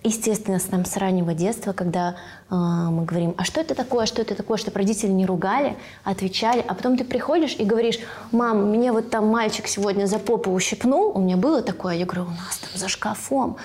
Естественно, 0.01 0.59
с, 0.59 0.63
там, 0.63 0.85
с 0.85 0.95
раннего 0.95 1.33
детства, 1.33 1.73
когда 1.73 2.15
э, 2.49 2.55
мы 2.55 3.03
говорим, 3.03 3.35
а 3.37 3.43
что 3.43 3.59
это 3.59 3.75
такое, 3.75 4.05
что 4.05 4.21
это 4.21 4.33
такое, 4.33 4.57
чтобы 4.57 4.77
родители 4.77 5.11
не 5.11 5.25
ругали, 5.25 5.75
отвечали, 6.05 6.63
а 6.65 6.73
потом 6.73 6.95
ты 6.95 7.03
приходишь 7.03 7.53
и 7.59 7.65
говоришь, 7.65 7.99
мам, 8.31 8.69
мне 8.69 8.93
вот 8.93 9.09
там 9.09 9.27
мальчик 9.27 9.67
сегодня 9.67 10.05
за 10.05 10.17
попу 10.19 10.51
ущипнул, 10.51 11.11
у 11.13 11.19
меня 11.19 11.35
было 11.35 11.61
такое, 11.61 11.95
я 11.95 12.05
говорю, 12.05 12.27
у 12.27 12.29
нас 12.31 12.59
там 12.59 12.69
за 12.75 12.87
шкафом, 12.87 13.57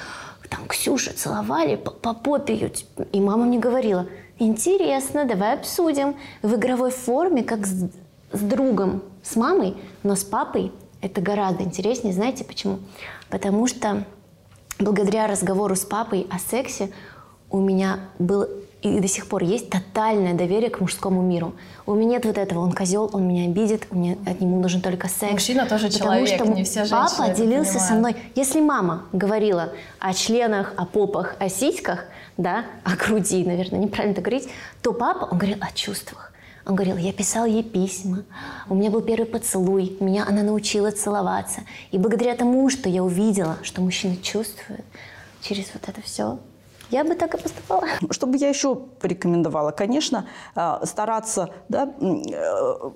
там 0.48 0.66
Ксюша 0.66 1.12
целовали, 1.14 1.76
по, 1.76 1.90
по 1.90 2.14
попе 2.14 2.54
ее». 2.54 2.72
И 3.12 3.20
мама 3.20 3.44
мне 3.44 3.58
говорила, 3.58 4.06
интересно, 4.38 5.24
давай 5.24 5.54
обсудим. 5.54 6.16
В 6.42 6.54
игровой 6.54 6.90
форме, 6.90 7.42
как 7.42 7.66
с, 7.66 7.88
с 8.32 8.40
другом, 8.40 9.02
с 9.22 9.36
мамой, 9.36 9.76
но 10.02 10.16
с 10.16 10.24
папой 10.24 10.72
это 11.00 11.20
гораздо 11.20 11.62
интереснее. 11.62 12.14
Знаете 12.14 12.44
почему? 12.44 12.78
Потому 13.28 13.66
что 13.66 14.04
благодаря 14.78 15.26
разговору 15.26 15.76
с 15.76 15.84
папой 15.84 16.26
о 16.30 16.38
сексе 16.38 16.90
у 17.50 17.60
меня 17.60 18.00
было 18.18 18.48
и 18.84 19.00
до 19.00 19.08
сих 19.08 19.26
пор 19.26 19.42
есть 19.42 19.70
тотальное 19.70 20.34
доверие 20.34 20.68
к 20.68 20.80
мужскому 20.80 21.22
миру. 21.22 21.54
У 21.86 21.94
меня 21.94 22.10
нет 22.12 22.26
вот 22.26 22.36
этого, 22.36 22.60
он 22.60 22.72
козел, 22.72 23.08
он 23.12 23.26
меня 23.26 23.46
обидит, 23.46 23.90
меня 23.92 24.16
от 24.26 24.40
нему 24.40 24.60
нужен 24.60 24.82
только 24.82 25.08
секс. 25.08 25.32
Мужчина 25.32 25.66
тоже 25.66 25.86
Потому 25.88 26.04
человек, 26.04 26.40
что 26.40 26.46
не 26.46 26.64
все 26.64 26.84
женщины 26.84 27.08
папа 27.18 27.34
делился 27.34 27.78
со 27.78 27.94
мной. 27.94 28.14
Если 28.34 28.60
мама 28.60 29.06
говорила 29.12 29.72
о 29.98 30.12
членах, 30.12 30.74
о 30.76 30.84
попах, 30.84 31.34
о 31.38 31.48
сиськах, 31.48 32.04
да, 32.36 32.66
о 32.84 32.94
груди, 32.96 33.42
наверное, 33.44 33.80
неправильно 33.80 34.12
это 34.12 34.20
говорить, 34.20 34.48
то 34.82 34.92
папа, 34.92 35.28
он 35.30 35.38
говорил 35.38 35.58
о 35.60 35.72
чувствах. 35.72 36.32
Он 36.66 36.74
говорил, 36.74 36.96
я 36.96 37.12
писал 37.12 37.44
ей 37.44 37.62
письма, 37.62 38.24
у 38.68 38.74
меня 38.74 38.90
был 38.90 39.02
первый 39.02 39.26
поцелуй, 39.26 39.96
меня 40.00 40.26
она 40.26 40.42
научила 40.42 40.90
целоваться. 40.90 41.60
И 41.90 41.98
благодаря 41.98 42.34
тому, 42.34 42.68
что 42.70 42.88
я 42.88 43.02
увидела, 43.02 43.56
что 43.62 43.82
мужчина 43.82 44.16
чувствует 44.16 44.84
через 45.42 45.70
вот 45.74 45.86
это 45.88 46.00
все, 46.00 46.38
я 46.94 47.04
бы 47.04 47.14
так 47.16 47.34
и 47.34 47.38
поступала. 47.38 47.86
Что 48.10 48.26
бы 48.26 48.36
я 48.36 48.48
еще 48.48 48.74
порекомендовала? 48.74 49.72
Конечно, 49.72 50.26
э, 50.54 50.86
стараться, 50.86 51.50
да, 51.68 51.92
э, 52.00 52.90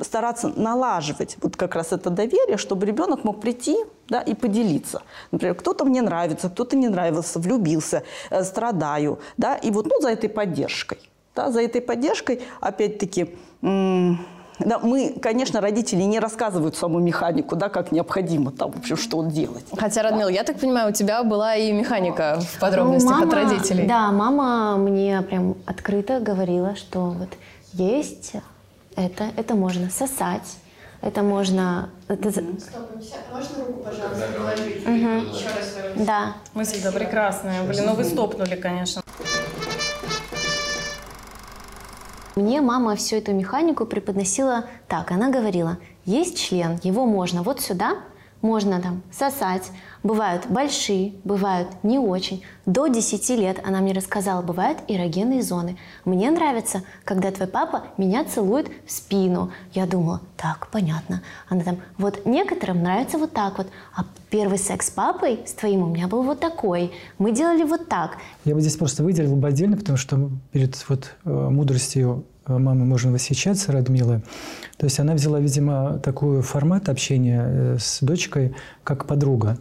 стараться 0.00 0.48
налаживать 0.48 1.36
вот 1.42 1.56
как 1.56 1.74
раз 1.74 1.92
это 1.92 2.08
доверие, 2.10 2.56
чтобы 2.56 2.86
ребенок 2.86 3.24
мог 3.24 3.40
прийти 3.40 3.76
да, 4.08 4.20
и 4.20 4.34
поделиться. 4.34 5.02
Например, 5.32 5.54
кто-то 5.54 5.84
мне 5.84 6.00
нравится, 6.00 6.48
кто-то 6.48 6.76
не 6.76 6.88
нравился, 6.88 7.38
влюбился, 7.38 8.02
э, 8.30 8.44
страдаю. 8.44 9.18
Да, 9.36 9.56
и 9.56 9.70
вот 9.70 9.86
ну, 9.86 10.00
за 10.00 10.08
этой 10.08 10.30
поддержкой. 10.30 10.98
Да, 11.34 11.50
за 11.50 11.60
этой 11.60 11.80
поддержкой, 11.80 12.40
опять-таки, 12.60 13.36
да, 14.64 14.78
мы, 14.78 15.14
конечно, 15.20 15.60
родители 15.60 16.02
не 16.02 16.18
рассказывают 16.20 16.76
саму 16.76 16.98
механику, 17.00 17.56
да, 17.56 17.68
как 17.68 17.92
необходимо 17.92 18.50
там, 18.50 18.72
в 18.72 18.78
общем, 18.78 18.96
что 18.96 19.22
делать. 19.24 19.64
Хотя, 19.78 20.02
Радмил, 20.02 20.28
я 20.28 20.42
так 20.44 20.58
понимаю, 20.58 20.90
у 20.90 20.92
тебя 20.92 21.22
была 21.22 21.54
и 21.56 21.72
механика 21.72 22.38
в 22.40 22.58
подробностях 22.60 23.18
Ну, 23.18 23.22
от 23.26 23.32
мама- 23.32 23.48
родителей. 23.50 23.86
Да, 23.86 24.10
мама 24.12 24.76
мне 24.76 25.22
прям 25.22 25.54
открыто 25.66 26.20
говорила, 26.20 26.74
что 26.76 27.10
вот 27.10 27.28
есть 27.72 28.32
это, 28.96 29.24
это 29.36 29.54
можно 29.54 29.90
сосать, 29.90 30.56
это 31.00 31.22
можно... 31.22 31.88
это 32.08 32.30
за- 32.30 32.42
Можно 32.42 33.64
руку, 33.66 33.82
пожалуйста, 33.84 34.26
положить? 34.38 34.76
Еще 34.82 35.46
раз. 35.48 36.06
Да. 36.06 36.34
Мысль-то 36.54 36.92
прекрасная. 36.92 37.62
Блин, 37.64 37.84
ну 37.86 37.94
вы 37.94 38.04
стопнули, 38.04 38.54
конечно. 38.56 39.01
Мне 42.34 42.62
мама 42.62 42.96
всю 42.96 43.16
эту 43.16 43.32
механику 43.34 43.84
преподносила 43.84 44.64
так. 44.88 45.10
Она 45.10 45.28
говорила, 45.28 45.76
есть 46.06 46.38
член, 46.38 46.80
его 46.82 47.04
можно 47.04 47.42
вот 47.42 47.60
сюда, 47.60 47.98
можно 48.40 48.80
там 48.80 49.02
сосать. 49.12 49.70
Бывают 50.02 50.46
большие, 50.48 51.12
бывают 51.22 51.68
не 51.84 51.98
очень. 51.98 52.42
До 52.66 52.88
10 52.88 53.28
лет, 53.38 53.60
она 53.64 53.80
мне 53.80 53.92
рассказала, 53.92 54.42
бывают 54.42 54.78
эрогенные 54.88 55.42
зоны. 55.42 55.76
Мне 56.04 56.28
нравится, 56.32 56.82
когда 57.04 57.30
твой 57.30 57.46
папа 57.46 57.84
меня 57.98 58.24
целует 58.24 58.68
в 58.84 58.90
спину. 58.90 59.52
Я 59.74 59.86
думала, 59.86 60.20
так, 60.36 60.68
понятно. 60.72 61.22
Она 61.48 61.62
там, 61.62 61.78
вот 61.98 62.26
некоторым 62.26 62.82
нравится 62.82 63.16
вот 63.16 63.32
так 63.32 63.58
вот. 63.58 63.68
А 63.94 64.04
первый 64.28 64.58
секс 64.58 64.88
с 64.88 64.90
папой, 64.90 65.40
с 65.46 65.52
твоим, 65.52 65.84
у 65.84 65.86
меня 65.86 66.08
был 66.08 66.24
вот 66.24 66.40
такой. 66.40 66.90
Мы 67.18 67.30
делали 67.30 67.62
вот 67.62 67.88
так. 67.88 68.16
Я 68.44 68.56
бы 68.56 68.60
здесь 68.60 68.76
просто 68.76 69.04
выделил 69.04 69.36
бы 69.36 69.46
отдельно, 69.46 69.76
потому 69.76 69.98
что 69.98 70.30
перед 70.50 70.84
вот 70.88 71.14
э, 71.24 71.30
мудростью 71.30 72.24
э, 72.46 72.58
мамы 72.58 72.84
можно 72.84 73.12
восхищаться, 73.12 73.70
Радмилы. 73.70 74.22
То 74.78 74.86
есть 74.86 74.98
она 74.98 75.14
взяла, 75.14 75.38
видимо, 75.38 76.00
такой 76.00 76.42
формат 76.42 76.88
общения 76.88 77.44
э, 77.46 77.76
с 77.78 78.00
дочкой, 78.00 78.56
как 78.82 79.06
подруга. 79.06 79.58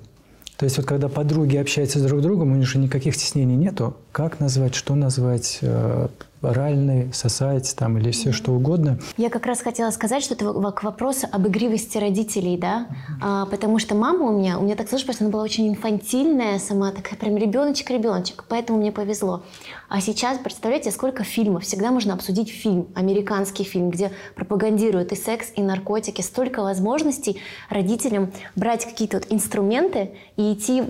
То 0.61 0.65
есть 0.65 0.77
вот 0.77 0.85
когда 0.85 1.09
подруги 1.09 1.57
общаются 1.57 1.99
друг 2.07 2.19
с 2.19 2.23
другом, 2.23 2.51
у 2.51 2.55
них 2.55 2.67
же 2.67 2.77
никаких 2.77 3.15
стеснений 3.15 3.55
нету. 3.55 3.97
Как 4.11 4.39
назвать, 4.39 4.75
что 4.75 4.93
назвать, 4.93 5.57
э, 5.63 6.07
оральный, 6.41 7.13
сосать 7.13 7.75
там 7.75 7.97
или 7.97 8.11
все 8.11 8.31
что 8.31 8.51
угодно. 8.51 8.99
Я 9.17 9.29
как 9.29 9.45
раз 9.45 9.61
хотела 9.61 9.91
сказать, 9.91 10.23
что 10.23 10.33
это 10.33 10.71
к 10.71 10.83
вопросу 10.83 11.27
об 11.31 11.47
игривости 11.47 11.97
родителей, 11.97 12.57
да, 12.57 12.87
а, 13.21 13.45
потому 13.45 13.79
что 13.79 13.95
мама 13.95 14.25
у 14.25 14.37
меня, 14.37 14.57
у 14.57 14.63
меня 14.63 14.75
так 14.75 14.89
слышно, 14.89 15.13
что 15.13 15.23
она 15.23 15.31
была 15.31 15.43
очень 15.43 15.69
инфантильная 15.69 16.59
сама, 16.59 16.91
такая 16.91 17.15
прям 17.15 17.37
ребеночек-ребеночек, 17.37 18.45
поэтому 18.47 18.79
мне 18.79 18.91
повезло. 18.91 19.43
А 19.89 20.01
сейчас, 20.01 20.37
представляете, 20.39 20.91
сколько 20.91 21.23
фильмов, 21.23 21.63
всегда 21.63 21.91
можно 21.91 22.13
обсудить 22.13 22.49
фильм, 22.49 22.87
американский 22.95 23.63
фильм, 23.63 23.89
где 23.89 24.11
пропагандируют 24.35 25.11
и 25.11 25.15
секс, 25.15 25.51
и 25.55 25.61
наркотики, 25.61 26.21
столько 26.21 26.63
возможностей 26.63 27.39
родителям 27.69 28.31
брать 28.55 28.85
какие-то 28.85 29.17
вот 29.17 29.27
инструменты 29.29 30.11
и 30.37 30.53
идти 30.53 30.83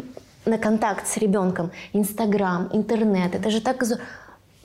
на 0.45 0.57
контакт 0.57 1.07
с 1.07 1.17
ребенком. 1.17 1.71
Инстаграм, 1.93 2.69
интернет, 2.73 3.35
это 3.35 3.49
же 3.49 3.61
так 3.61 3.83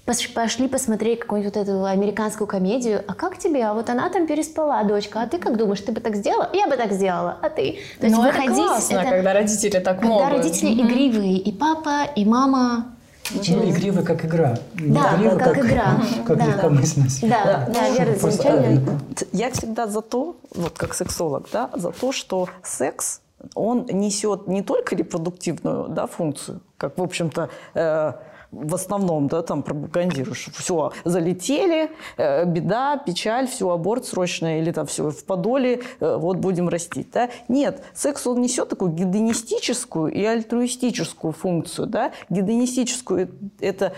пошли 0.07 0.69
посмотреть 0.69 1.21
какую-нибудь 1.21 1.55
вот 1.55 1.63
эту 1.63 1.85
американскую 1.85 2.47
комедию, 2.47 3.03
а 3.07 3.15
как 3.15 3.39
тебе? 3.39 3.65
А 3.65 3.75
вот 3.75 3.91
она 3.91 4.09
там 4.09 4.27
переспала, 4.27 4.85
дочка, 4.85 5.23
а 5.23 5.27
ты 5.27 5.39
как 5.39 5.57
думаешь, 5.57 5.81
ты 5.81 5.93
бы 5.93 6.01
так 6.01 6.17
сделала? 6.17 6.49
Я 6.53 6.69
бы 6.69 6.77
так 6.77 6.93
сделала, 6.93 7.39
а 7.43 7.51
ты? 7.51 7.79
То 7.99 8.07
есть 8.07 8.17
Но 8.17 8.23
выходить, 8.23 8.53
это 8.53 8.67
классно, 8.67 8.99
это, 8.99 9.11
когда 9.11 9.33
родители 9.33 9.79
так 9.79 9.99
когда 9.99 10.07
могут. 10.07 10.25
Когда 10.25 10.39
родители 10.39 10.71
mm-hmm. 10.71 10.87
игривые, 10.87 11.39
и 11.39 11.53
папа, 11.53 12.05
и 12.15 12.25
мама, 12.25 12.97
ну, 13.35 13.71
игривый 13.71 14.05
как 14.05 14.25
игра. 14.25 14.57
Да, 14.75 15.17
игривый, 15.17 15.39
как, 15.39 15.55
как 15.55 15.65
игра. 15.65 15.97
Как 16.27 16.39
да. 16.39 16.47
легкомысленность. 16.47 17.29
Да, 17.29 17.45
да, 17.45 17.69
да 17.75 17.91
Вера, 17.91 18.15
замечательно. 18.17 19.01
Я 19.33 19.51
всегда 19.51 19.89
за 19.89 20.01
то, 20.01 20.37
вот 20.55 20.79
как 20.79 20.95
сексолог, 20.95 21.49
да, 21.53 21.71
за 21.75 21.91
то, 21.91 22.13
что 22.13 22.49
секс, 22.63 23.21
он 23.55 23.87
несет 23.91 24.47
не 24.47 24.63
только 24.63 24.95
репродуктивную 24.95 25.89
да, 25.89 26.07
функцию, 26.07 26.61
как, 26.79 26.99
в 26.99 27.03
общем-то, 27.03 27.51
э, 27.75 28.13
в 28.57 28.75
основном, 28.75 29.29
да, 29.29 29.43
там 29.43 29.63
пропагандируешь. 29.63 30.49
Все, 30.57 30.93
залетели, 31.05 31.91
э, 32.17 32.45
беда, 32.45 32.97
печаль, 32.97 33.47
все, 33.47 33.71
аборт 33.71 34.07
срочно, 34.07 34.59
или 34.59 34.71
там 34.73 34.87
все, 34.87 35.11
в 35.11 35.25
подоле, 35.25 35.83
э, 36.01 36.17
вот 36.17 36.39
будем 36.39 36.69
растить, 36.69 37.11
да. 37.13 37.29
Нет, 37.49 37.83
секс, 37.95 38.27
он 38.27 38.41
несет 38.41 38.69
такую 38.69 38.93
гедонистическую 38.93 40.13
и 40.13 40.25
альтруистическую 40.25 41.33
функцию, 41.33 41.87
да. 41.87 42.13
Гедонистическую– 42.31 43.31
это 43.61 43.93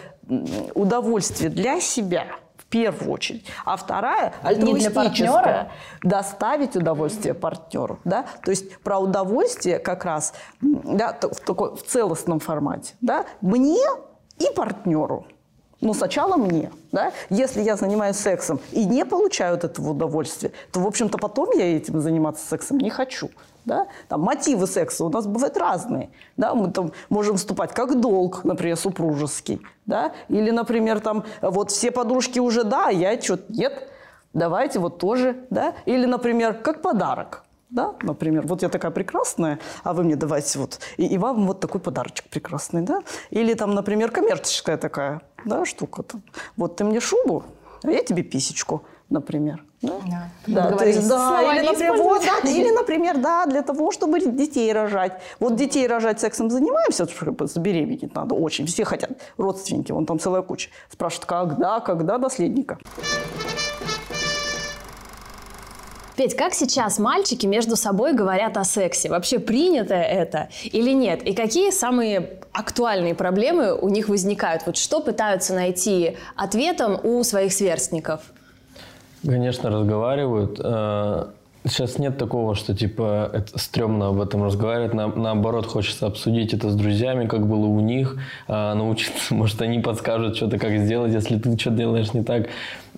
удовольствие 0.75 1.51
для 1.51 1.81
себя– 1.81 2.27
в 2.59 2.71
первую 2.71 3.13
очередь. 3.13 3.47
А 3.65 3.77
вторая 3.77 4.35
альтруистическая. 4.43 5.71
Доставить 6.03 6.77
удовольствие 6.77 7.33
партнеру. 7.33 7.99
Да? 8.05 8.27
То 8.45 8.51
есть 8.51 8.79
про 8.81 8.99
удовольствие 8.99 9.79
как 9.79 10.05
раз 10.05 10.35
да, 10.61 11.19
в, 11.21 11.41
такой, 11.41 11.77
в 11.77 11.83
целостном 11.83 12.41
формате. 12.41 12.95
Да? 13.01 13.25
Мне 13.41 13.79
и 14.39 14.55
партнеру. 14.55 15.27
Но 15.81 15.95
сначала 15.95 16.37
мне. 16.37 16.73
Да? 16.91 17.13
Если 17.31 17.63
я 17.63 17.77
занимаюсь 17.77 18.17
сексом 18.17 18.61
и 18.73 18.85
не 18.85 19.05
получаю 19.05 19.55
от 19.55 19.65
этого 19.65 19.91
удовольствия, 19.91 20.53
то, 20.73 20.81
в 20.81 20.87
общем-то, 20.87 21.19
потом 21.19 21.51
я 21.53 21.77
этим 21.77 22.01
заниматься 22.01 22.47
сексом 22.47 22.79
не 22.79 22.91
хочу. 22.91 23.31
Да? 23.65 23.87
Там, 24.09 24.23
мотивы 24.23 24.67
секса 24.67 25.05
у 25.05 25.09
нас 25.09 25.27
бывают 25.27 25.57
разные. 25.57 26.11
Да? 26.37 26.55
Мы 26.55 26.71
там 26.73 26.93
можем 27.11 27.37
вступать 27.37 27.73
как 27.73 28.01
долг, 28.01 28.45
например, 28.45 28.77
супружеский. 28.77 29.61
Да? 29.87 30.13
Или, 30.29 30.51
например, 30.51 31.01
там, 31.01 31.25
вот 31.43 31.71
все 31.71 31.93
подружки 31.93 32.41
уже 32.41 32.65
да, 32.65 32.89
а 32.89 32.91
я 32.91 33.21
что-то 33.21 33.53
нет. 33.53 33.89
Давайте 34.33 34.81
вот 34.81 34.99
тоже. 34.99 35.37
Да? 35.51 35.75
Или, 35.85 36.07
например, 36.07 36.55
как 36.55 36.83
подарок 36.83 37.45
да, 37.71 37.95
например, 38.03 38.47
вот 38.47 38.63
я 38.63 38.69
такая 38.69 38.91
прекрасная, 38.91 39.59
а 39.85 39.93
вы 39.93 40.05
мне 40.05 40.17
давайте 40.17 40.59
вот, 40.59 40.81
и, 40.97 41.07
и 41.07 41.19
вам 41.19 41.47
вот 41.47 41.61
такой 41.61 41.81
подарочек 41.81 42.27
прекрасный, 42.31 42.83
да, 42.83 43.03
или 43.31 43.55
там, 43.55 43.75
например, 43.75 44.11
коммерческая 44.11 44.77
такая, 44.77 45.21
да, 45.45 45.65
штука, 45.65 46.03
-то. 46.03 46.21
вот 46.57 46.77
ты 46.77 46.85
мне 46.85 47.01
шубу, 47.01 47.45
а 47.85 47.91
я 47.91 48.03
тебе 48.03 48.23
писечку, 48.23 48.83
например. 49.11 49.65
Да, 49.81 49.93
да, 50.47 50.71
да, 50.71 50.77
то 50.77 50.87
есть, 50.87 51.09
да 51.09 51.55
или, 51.55 51.67
например, 51.67 51.97
вот, 51.97 52.23
да, 52.25 52.51
или, 52.51 52.71
например, 52.71 53.19
да, 53.19 53.47
для 53.47 53.63
того, 53.63 53.93
чтобы 53.93 54.21
детей 54.21 54.73
рожать. 54.73 55.13
Вот 55.39 55.55
детей 55.55 55.87
рожать 55.87 56.21
сексом 56.21 56.51
занимаемся, 56.51 57.07
забеременеть 57.41 58.15
надо 58.15 58.35
очень, 58.35 58.67
все 58.67 58.85
хотят, 58.85 59.11
родственники, 59.37 59.93
вон 59.93 60.05
там 60.05 60.19
целая 60.19 60.43
куча. 60.43 60.71
Спрашивают, 60.91 61.27
когда, 61.27 61.81
когда 61.81 62.19
наследника. 62.19 62.79
Петь, 66.19 66.35
как 66.35 66.53
сейчас 66.53 66.99
мальчики 66.99 67.47
между 67.47 67.77
собой 67.77 68.13
говорят 68.13 68.57
о 68.57 68.65
сексе? 68.65 69.09
Вообще 69.09 69.39
принято 69.39 69.95
это 69.95 70.49
или 70.65 70.91
нет? 70.91 71.23
И 71.23 71.33
какие 71.33 71.71
самые 71.71 72.41
актуальные 72.53 73.15
проблемы 73.15 73.73
у 73.73 73.89
них 73.89 74.09
возникают? 74.09 74.65
Вот 74.67 74.77
что 74.77 75.01
пытаются 75.01 75.55
найти 75.55 76.17
ответом 76.35 76.99
у 77.05 77.23
своих 77.23 77.53
сверстников? 77.53 78.23
Конечно, 79.25 79.71
разговаривают. 79.71 80.59
Э, 80.61 81.27
сейчас 81.69 81.99
нет 81.99 82.19
такого, 82.19 82.57
что 82.57 82.75
типа 82.75 83.31
это 83.33 83.57
стрёмно 83.57 84.09
об 84.09 84.21
этом 84.21 84.43
разговаривать. 84.43 84.95
На, 84.95 85.07
наоборот, 85.07 85.67
хочется 85.67 86.07
обсудить 86.07 86.53
это 86.53 86.71
с 86.71 86.75
друзьями, 86.75 87.27
как 87.27 87.47
было 87.47 87.67
у 87.67 87.81
них, 87.81 88.17
а, 88.49 88.75
научиться. 88.75 89.35
Может, 89.35 89.63
они 89.63 89.79
подскажут 89.79 90.37
что-то, 90.37 90.59
как 90.59 90.77
сделать, 90.79 91.13
если 91.13 91.39
ты 91.39 91.57
что 91.57 91.71
делаешь 91.71 92.13
не 92.13 92.25
так. 92.25 92.49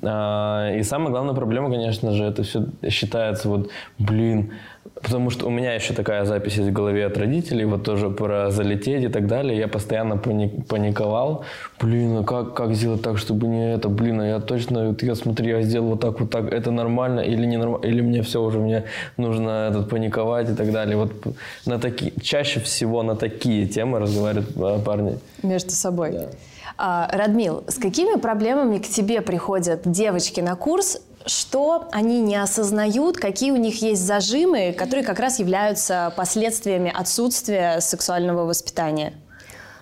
А, 0.03 0.73
и 0.75 0.83
самая 0.83 1.11
главная 1.11 1.35
проблема, 1.35 1.71
конечно 1.71 2.13
же, 2.13 2.25
это 2.25 2.43
все 2.43 2.67
считается 2.89 3.49
вот, 3.49 3.71
блин, 3.99 4.53
потому 4.95 5.31
что 5.31 5.47
у 5.47 5.51
меня 5.51 5.75
еще 5.75 5.93
такая 5.95 6.25
запись 6.25 6.55
есть 6.55 6.71
в 6.71 6.73
голове 6.73 7.07
от 7.07 7.19
родителей, 7.19 7.65
вот 7.65 7.85
тоже 7.85 8.11
про 8.11 8.51
залететь 8.51 9.05
и 9.05 9.09
так 9.09 9.27
далее. 9.27 9.59
Я 9.59 9.69
постоянно 9.69 10.17
паниковал. 10.17 11.45
Блин, 11.81 12.19
а 12.19 12.25
как, 12.25 12.55
как 12.55 12.75
сделать 12.75 13.03
так, 13.03 13.19
чтобы 13.19 13.47
не 13.47 13.75
это? 13.75 13.89
Блин, 13.89 14.21
а 14.21 14.27
я 14.27 14.41
точно, 14.41 14.97
я 15.01 15.15
смотри, 15.15 15.51
я 15.51 15.63
сделал 15.63 15.89
вот 15.89 16.01
так, 16.01 16.21
вот 16.21 16.31
так. 16.31 16.53
Это 16.53 16.71
нормально 16.71 17.21
или 17.21 17.47
не 17.47 17.57
нормально? 17.57 17.87
Или 17.87 18.01
мне 18.01 18.23
все 18.23 18.43
уже, 18.43 18.59
мне 18.59 18.85
нужно 19.17 19.69
этот, 19.71 19.89
паниковать 19.91 20.51
и 20.51 20.55
так 20.55 20.73
далее. 20.73 20.97
Вот 20.97 21.13
на 21.67 21.79
такие, 21.79 22.13
чаще 22.23 22.61
всего 22.61 23.03
на 23.03 23.17
такие 23.17 23.67
темы 23.67 23.99
разговаривают 23.99 24.51
а, 24.57 24.79
парни. 24.79 25.19
Между 25.43 25.71
собой. 25.71 26.13
Да. 26.13 26.29
А, 26.83 27.11
Радмил, 27.13 27.63
с 27.69 27.75
какими 27.75 28.19
проблемами 28.19 28.79
к 28.79 28.89
тебе 28.89 29.21
приходят 29.21 29.83
девочки 29.85 30.41
на 30.41 30.57
курс, 30.57 31.03
что 31.27 31.89
они 31.93 32.23
не 32.23 32.37
осознают, 32.37 33.19
какие 33.19 33.51
у 33.51 33.57
них 33.57 33.83
есть 33.83 34.01
зажимы, 34.01 34.73
которые 34.73 35.05
как 35.05 35.21
раз 35.21 35.41
являются 35.41 36.11
последствиями 36.17 36.91
отсутствия 36.91 37.83
сексуального 37.83 38.47
воспитания? 38.47 39.13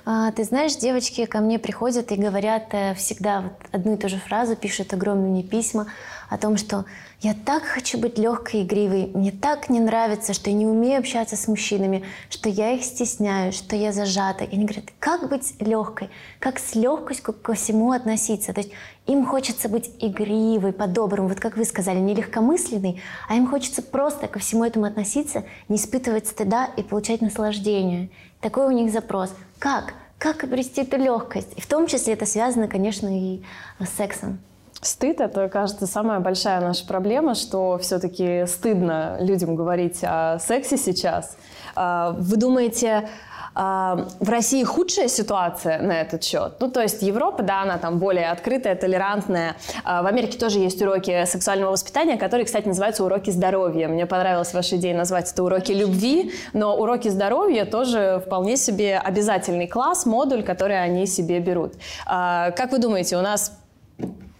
А, 0.07 0.33
ты 0.33 0.43
знаешь, 0.43 0.75
девочки 0.75 1.25
ко 1.27 1.39
мне 1.39 1.61
приходят 1.61 2.11
и 2.11 2.17
говорят 2.17 2.65
э, 2.73 2.95
всегда 2.95 3.43
вот 3.43 3.53
одну 3.71 3.95
и 3.95 3.97
ту 3.97 4.09
же 4.09 4.17
фразу, 4.17 4.57
пишут 4.57 4.93
огромные 4.93 5.45
письма 5.45 5.87
о 6.29 6.37
том, 6.37 6.57
что 6.57 6.85
я 7.21 7.35
так 7.35 7.65
хочу 7.65 7.99
быть 7.99 8.17
легкой 8.17 8.61
и 8.61 8.63
игривой. 8.63 9.11
Мне 9.13 9.33
так 9.33 9.69
не 9.69 9.81
нравится, 9.81 10.33
что 10.33 10.51
я 10.51 10.57
не 10.57 10.67
умею 10.67 11.01
общаться 11.01 11.37
с 11.37 11.49
мужчинами, 11.49 12.05
что 12.31 12.49
я 12.49 12.71
их 12.71 12.85
стесняю, 12.85 13.53
что 13.53 13.75
я 13.75 13.93
зажата. 13.93 14.45
И 14.45 14.55
они 14.55 14.65
говорят, 14.65 14.85
как 15.01 15.29
быть 15.29 15.55
легкой, 15.61 16.11
как 16.39 16.61
с 16.61 16.77
легкостью 16.77 17.35
ко 17.35 17.55
всему 17.55 17.91
относиться. 17.91 18.53
То 18.53 18.61
есть 18.61 18.73
им 19.07 19.27
хочется 19.27 19.69
быть 19.69 19.91
игривой, 19.99 20.73
по-доброму, 20.73 21.29
вот 21.29 21.41
как 21.41 21.57
вы 21.57 21.65
сказали, 21.65 21.99
не 21.99 22.15
легкомысленной, 22.15 23.03
а 23.29 23.35
им 23.35 23.49
хочется 23.49 23.83
просто 23.83 24.29
ко 24.29 24.39
всему 24.39 24.65
этому 24.65 24.87
относиться, 24.87 25.45
не 25.69 25.77
испытывать 25.77 26.29
стыда 26.29 26.67
и 26.77 26.85
получать 26.85 27.21
наслаждение. 27.21 28.11
Такой 28.41 28.67
у 28.67 28.71
них 28.71 28.93
запрос. 28.93 29.35
Как? 29.59 29.95
Как 30.19 30.45
обрести 30.45 30.83
эту 30.83 30.97
легкость? 30.97 31.53
И 31.57 31.61
в 31.61 31.67
том 31.67 31.89
числе 31.89 32.13
это 32.13 32.27
связано, 32.27 32.69
конечно, 32.69 33.09
и 33.09 33.43
с 33.81 33.89
сексом. 33.97 34.39
Стыд– 34.81 35.21
это, 35.23 35.49
кажется, 35.49 35.87
самая 35.89 36.21
большая 36.21 36.61
наша 36.61 36.87
проблема, 36.87 37.35
что 37.35 37.79
все-таки 37.79 38.47
стыдно 38.47 39.17
людям 39.21 39.57
говорить 39.57 39.99
о 40.03 40.39
сексе 40.39 40.77
сейчас. 40.77 41.37
А, 41.75 42.15
вы 42.17 42.37
думаете, 42.37 43.09
а, 43.57 44.07
в 44.21 44.29
России 44.29 44.63
худшая 44.63 45.09
ситуация 45.09 45.83
на 45.83 46.01
этот 46.01 46.23
счет? 46.23 46.55
Ну, 46.61 46.71
то 46.71 46.81
есть 46.81 47.03
Европа, 47.03 47.43
да, 47.43 47.63
она 47.63 47.79
там 47.79 47.99
более 47.99 48.31
открытая, 48.31 48.77
толерантная. 48.77 49.57
А, 49.83 50.03
в 50.05 50.07
Америке 50.07 50.39
тоже 50.39 50.61
есть 50.61 50.81
уроки 50.81 51.25
сексуального 51.25 51.73
воспитания, 51.73 52.17
которые, 52.17 52.47
кстати, 52.47 52.69
называются 52.69 53.03
уроки 53.03 53.31
здоровья. 53.31 53.89
Мне 53.89 54.07
понравилась 54.07 54.55
ваша 54.55 54.77
идея 54.77 54.97
назвать 54.97 55.33
это 55.33 55.43
уроки 55.43 55.73
любви, 55.73 56.33
но 56.53 56.77
уроки 56.77 57.09
здоровья 57.09 57.65
тоже 57.65 58.23
вполне 58.25 58.57
себе 58.57 58.97
обязательный 58.97 59.67
класс, 59.67 60.07
модуль, 60.07 60.45
который 60.45 60.81
они 60.81 61.07
себе 61.07 61.41
берут. 61.41 61.73
Как 62.07 62.71
вы 62.71 62.79
думаете, 62.79 63.17
у 63.17 63.23
нас 63.23 63.59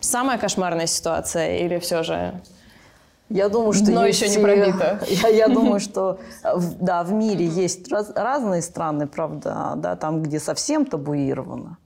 самая 0.01 0.39
кошмарная 0.39 0.87
ситуация 0.87 1.59
или 1.59 1.79
все 1.79 2.03
же 2.03 2.41
я 3.29 3.51
думаю, 3.51 3.75
что 3.75 3.91
Но 3.91 4.07
есть, 4.07 4.23
еще 4.23 4.31
не 4.35 4.43
пробито. 4.43 5.01
Я, 5.07 5.29
я 5.29 5.49
думаю, 5.49 5.81
что 5.81 6.19
да, 6.81 7.03
в 7.03 7.13
мире 7.13 7.45
есть 7.45 7.93
раз, 7.93 8.11
разные 8.15 8.63
страны, 8.63 9.07
правда, 9.07 9.75
да, 9.77 9.97
там, 9.97 10.23
где 10.23 10.41
совсем 10.41 10.87
табуирована 10.87 11.77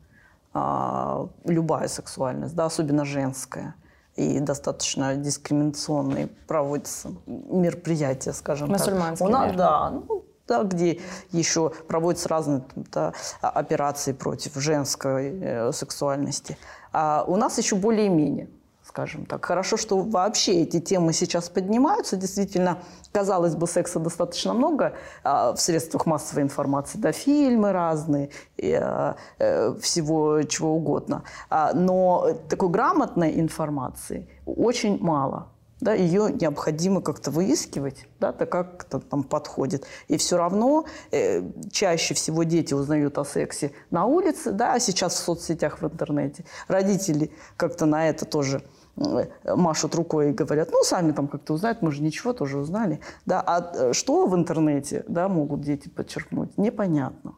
а, 0.54 1.26
любая 1.44 1.88
сексуальность, 1.88 2.54
да, 2.54 2.66
особенно 2.66 3.04
женская. 3.04 3.74
И 4.14 4.38
достаточно 4.40 5.16
дискриминационные 5.16 6.28
проводятся 6.46 7.10
мероприятия, 7.26 8.32
скажем 8.34 8.68
Мусульманские, 8.68 9.28
так. 9.28 9.28
У 9.28 9.46
нас, 9.46 9.56
да, 9.56 9.90
ну, 9.90 10.24
да, 10.46 10.62
где 10.64 11.00
еще 11.30 11.70
проводятся 11.88 12.28
разные 12.28 12.62
да, 12.74 13.14
операции 13.40 14.12
против 14.12 14.54
женской 14.56 15.40
э, 15.40 15.72
сексуальности. 15.72 16.58
А 16.92 17.24
у 17.26 17.36
нас 17.36 17.58
еще 17.58 17.76
более-менее 17.76 18.48
скажем 18.92 19.24
так. 19.26 19.44
Хорошо, 19.44 19.76
что 19.76 19.98
вообще 19.98 20.62
эти 20.62 20.80
темы 20.80 21.12
сейчас 21.12 21.48
поднимаются. 21.48 22.16
Действительно, 22.16 22.78
казалось 23.12 23.54
бы, 23.54 23.66
секса 23.66 23.98
достаточно 23.98 24.52
много 24.52 24.94
а, 25.24 25.52
в 25.52 25.60
средствах 25.60 26.04
массовой 26.06 26.42
информации, 26.42 26.98
да, 26.98 27.12
фильмы 27.12 27.72
разные, 27.72 28.30
и, 28.56 28.72
а, 28.72 29.16
э, 29.38 29.74
всего 29.80 30.42
чего 30.42 30.74
угодно. 30.74 31.22
А, 31.48 31.72
но 31.72 32.34
такой 32.48 32.68
грамотной 32.68 33.40
информации 33.40 34.28
очень 34.44 34.98
мало. 35.00 35.46
Да, 35.82 35.92
ее 35.92 36.32
необходимо 36.32 37.02
как-то 37.02 37.30
выискивать, 37.30 38.06
да, 38.20 38.32
так 38.32 38.50
как 38.50 38.86
это 38.86 39.00
там 39.00 39.22
подходит. 39.22 39.84
И 40.08 40.16
все 40.16 40.36
равно 40.36 40.86
э, 41.10 41.42
чаще 41.70 42.14
всего 42.14 42.44
дети 42.44 42.72
узнают 42.72 43.18
о 43.18 43.24
сексе 43.24 43.72
на 43.90 44.06
улице, 44.06 44.52
да, 44.52 44.74
а 44.74 44.80
сейчас 44.80 45.14
в 45.14 45.18
соцсетях, 45.18 45.82
в 45.82 45.84
интернете. 45.84 46.44
Родители 46.68 47.30
как-то 47.56 47.84
на 47.84 48.08
это 48.08 48.24
тоже 48.24 48.62
Э, 48.96 49.54
машут 49.56 49.94
рукой 49.94 50.30
и 50.30 50.32
говорят, 50.32 50.68
ну, 50.70 50.82
сами 50.84 51.12
там 51.12 51.28
как-то 51.28 51.54
узнают, 51.54 51.82
мы 51.82 51.92
же 51.92 52.02
ничего 52.02 52.32
тоже 52.32 52.58
узнали. 52.58 53.00
Да? 53.24 53.40
А 53.40 53.72
э, 53.74 53.92
что 53.92 54.26
в 54.26 54.34
интернете 54.34 55.04
да, 55.08 55.28
могут 55.28 55.62
дети 55.62 55.88
подчеркнуть, 55.88 56.58
непонятно. 56.58 57.34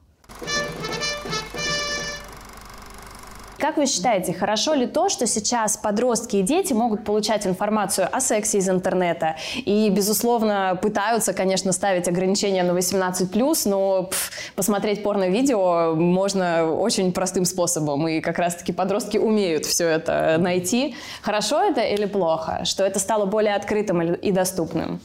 Как 3.64 3.78
вы 3.78 3.86
считаете, 3.86 4.34
хорошо 4.34 4.74
ли 4.74 4.86
то, 4.86 5.08
что 5.08 5.26
сейчас 5.26 5.78
подростки 5.78 6.36
и 6.36 6.42
дети 6.42 6.74
могут 6.74 7.02
получать 7.02 7.46
информацию 7.46 8.06
о 8.12 8.20
сексе 8.20 8.58
из 8.58 8.68
интернета? 8.68 9.36
И, 9.56 9.88
безусловно, 9.88 10.78
пытаются, 10.82 11.32
конечно, 11.32 11.72
ставить 11.72 12.06
ограничения 12.06 12.62
на 12.62 12.72
18+, 12.72 13.56
но 13.64 14.02
пф, 14.02 14.30
посмотреть 14.54 15.02
порно-видео 15.02 15.94
можно 15.94 16.70
очень 16.70 17.10
простым 17.10 17.46
способом. 17.46 18.06
И 18.06 18.20
как 18.20 18.38
раз-таки 18.38 18.70
подростки 18.70 19.16
умеют 19.16 19.64
все 19.64 19.88
это 19.88 20.36
найти. 20.38 20.94
Хорошо 21.22 21.62
это 21.62 21.80
или 21.80 22.04
плохо? 22.04 22.66
Что 22.66 22.84
это 22.84 22.98
стало 22.98 23.24
более 23.24 23.54
открытым 23.54 24.02
и 24.02 24.30
доступным? 24.30 25.00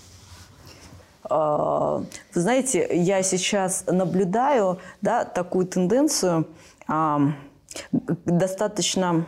А, 1.24 2.04
вы 2.36 2.42
знаете, 2.42 2.86
я 2.92 3.24
сейчас 3.24 3.86
наблюдаю 3.88 4.80
да, 5.00 5.24
такую 5.24 5.66
тенденцию 5.66 6.46
достаточно... 7.92 9.26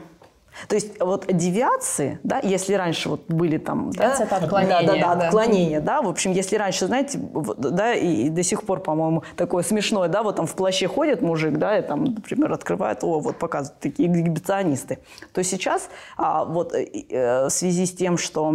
То 0.68 0.76
есть 0.76 1.00
вот 1.00 1.28
девиации, 1.28 2.20
да, 2.24 2.40
если 2.44 2.74
раньше 2.74 3.08
вот 3.08 3.22
были 3.30 3.58
там... 3.58 3.92
Да, 3.92 4.18
это 4.20 4.36
отклонение. 4.36 4.86
Да, 4.86 4.96
да, 4.96 5.16
да, 5.16 5.28
отклонение, 5.28 5.80
да. 5.80 6.02
В 6.02 6.10
общем, 6.10 6.34
если 6.34 6.58
раньше, 6.58 6.88
знаете, 6.88 7.18
да, 7.18 7.94
и 7.94 8.30
до 8.30 8.44
сих 8.44 8.64
пор, 8.64 8.82
по-моему, 8.82 9.24
такое 9.38 9.64
смешное, 9.64 10.10
да, 10.10 10.24
вот 10.24 10.36
там 10.36 10.48
в 10.48 10.54
плаще 10.54 10.88
ходит 10.88 11.22
мужик, 11.22 11.58
да, 11.58 11.80
и 11.80 11.82
там, 11.82 12.04
например, 12.04 12.52
открывает, 12.52 13.02
о, 13.04 13.22
вот 13.22 13.40
показывают 13.40 13.80
такие 13.80 14.12
эксгибиционисты, 14.12 15.00
то 15.34 15.42
сейчас 15.42 15.90
а, 16.18 16.44
вот 16.44 16.74
э, 16.74 17.46
в 17.46 17.50
связи 17.50 17.86
с 17.86 17.94
тем, 17.94 18.18
что 18.18 18.54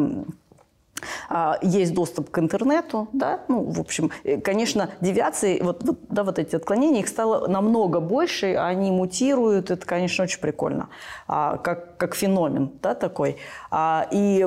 есть 1.62 1.94
доступ 1.94 2.30
к 2.30 2.38
интернету, 2.38 3.08
да, 3.12 3.40
ну, 3.48 3.62
в 3.62 3.80
общем, 3.80 4.10
э, 4.24 4.40
конечно, 4.40 4.90
девиации, 5.00 5.60
вот, 5.60 5.82
вот, 5.84 5.98
да, 6.08 6.24
вот 6.24 6.38
эти 6.38 6.56
отклонения, 6.56 7.00
их 7.00 7.08
стало 7.08 7.46
намного 7.46 8.00
больше, 8.00 8.54
они 8.56 8.90
мутируют, 8.90 9.70
это, 9.70 9.86
конечно, 9.86 10.24
очень 10.24 10.40
прикольно, 10.40 10.88
а, 11.28 11.58
как, 11.58 11.96
как 11.96 12.14
феномен, 12.14 12.72
да, 12.82 12.94
такой. 12.94 13.36
А, 13.70 14.06
и 14.10 14.46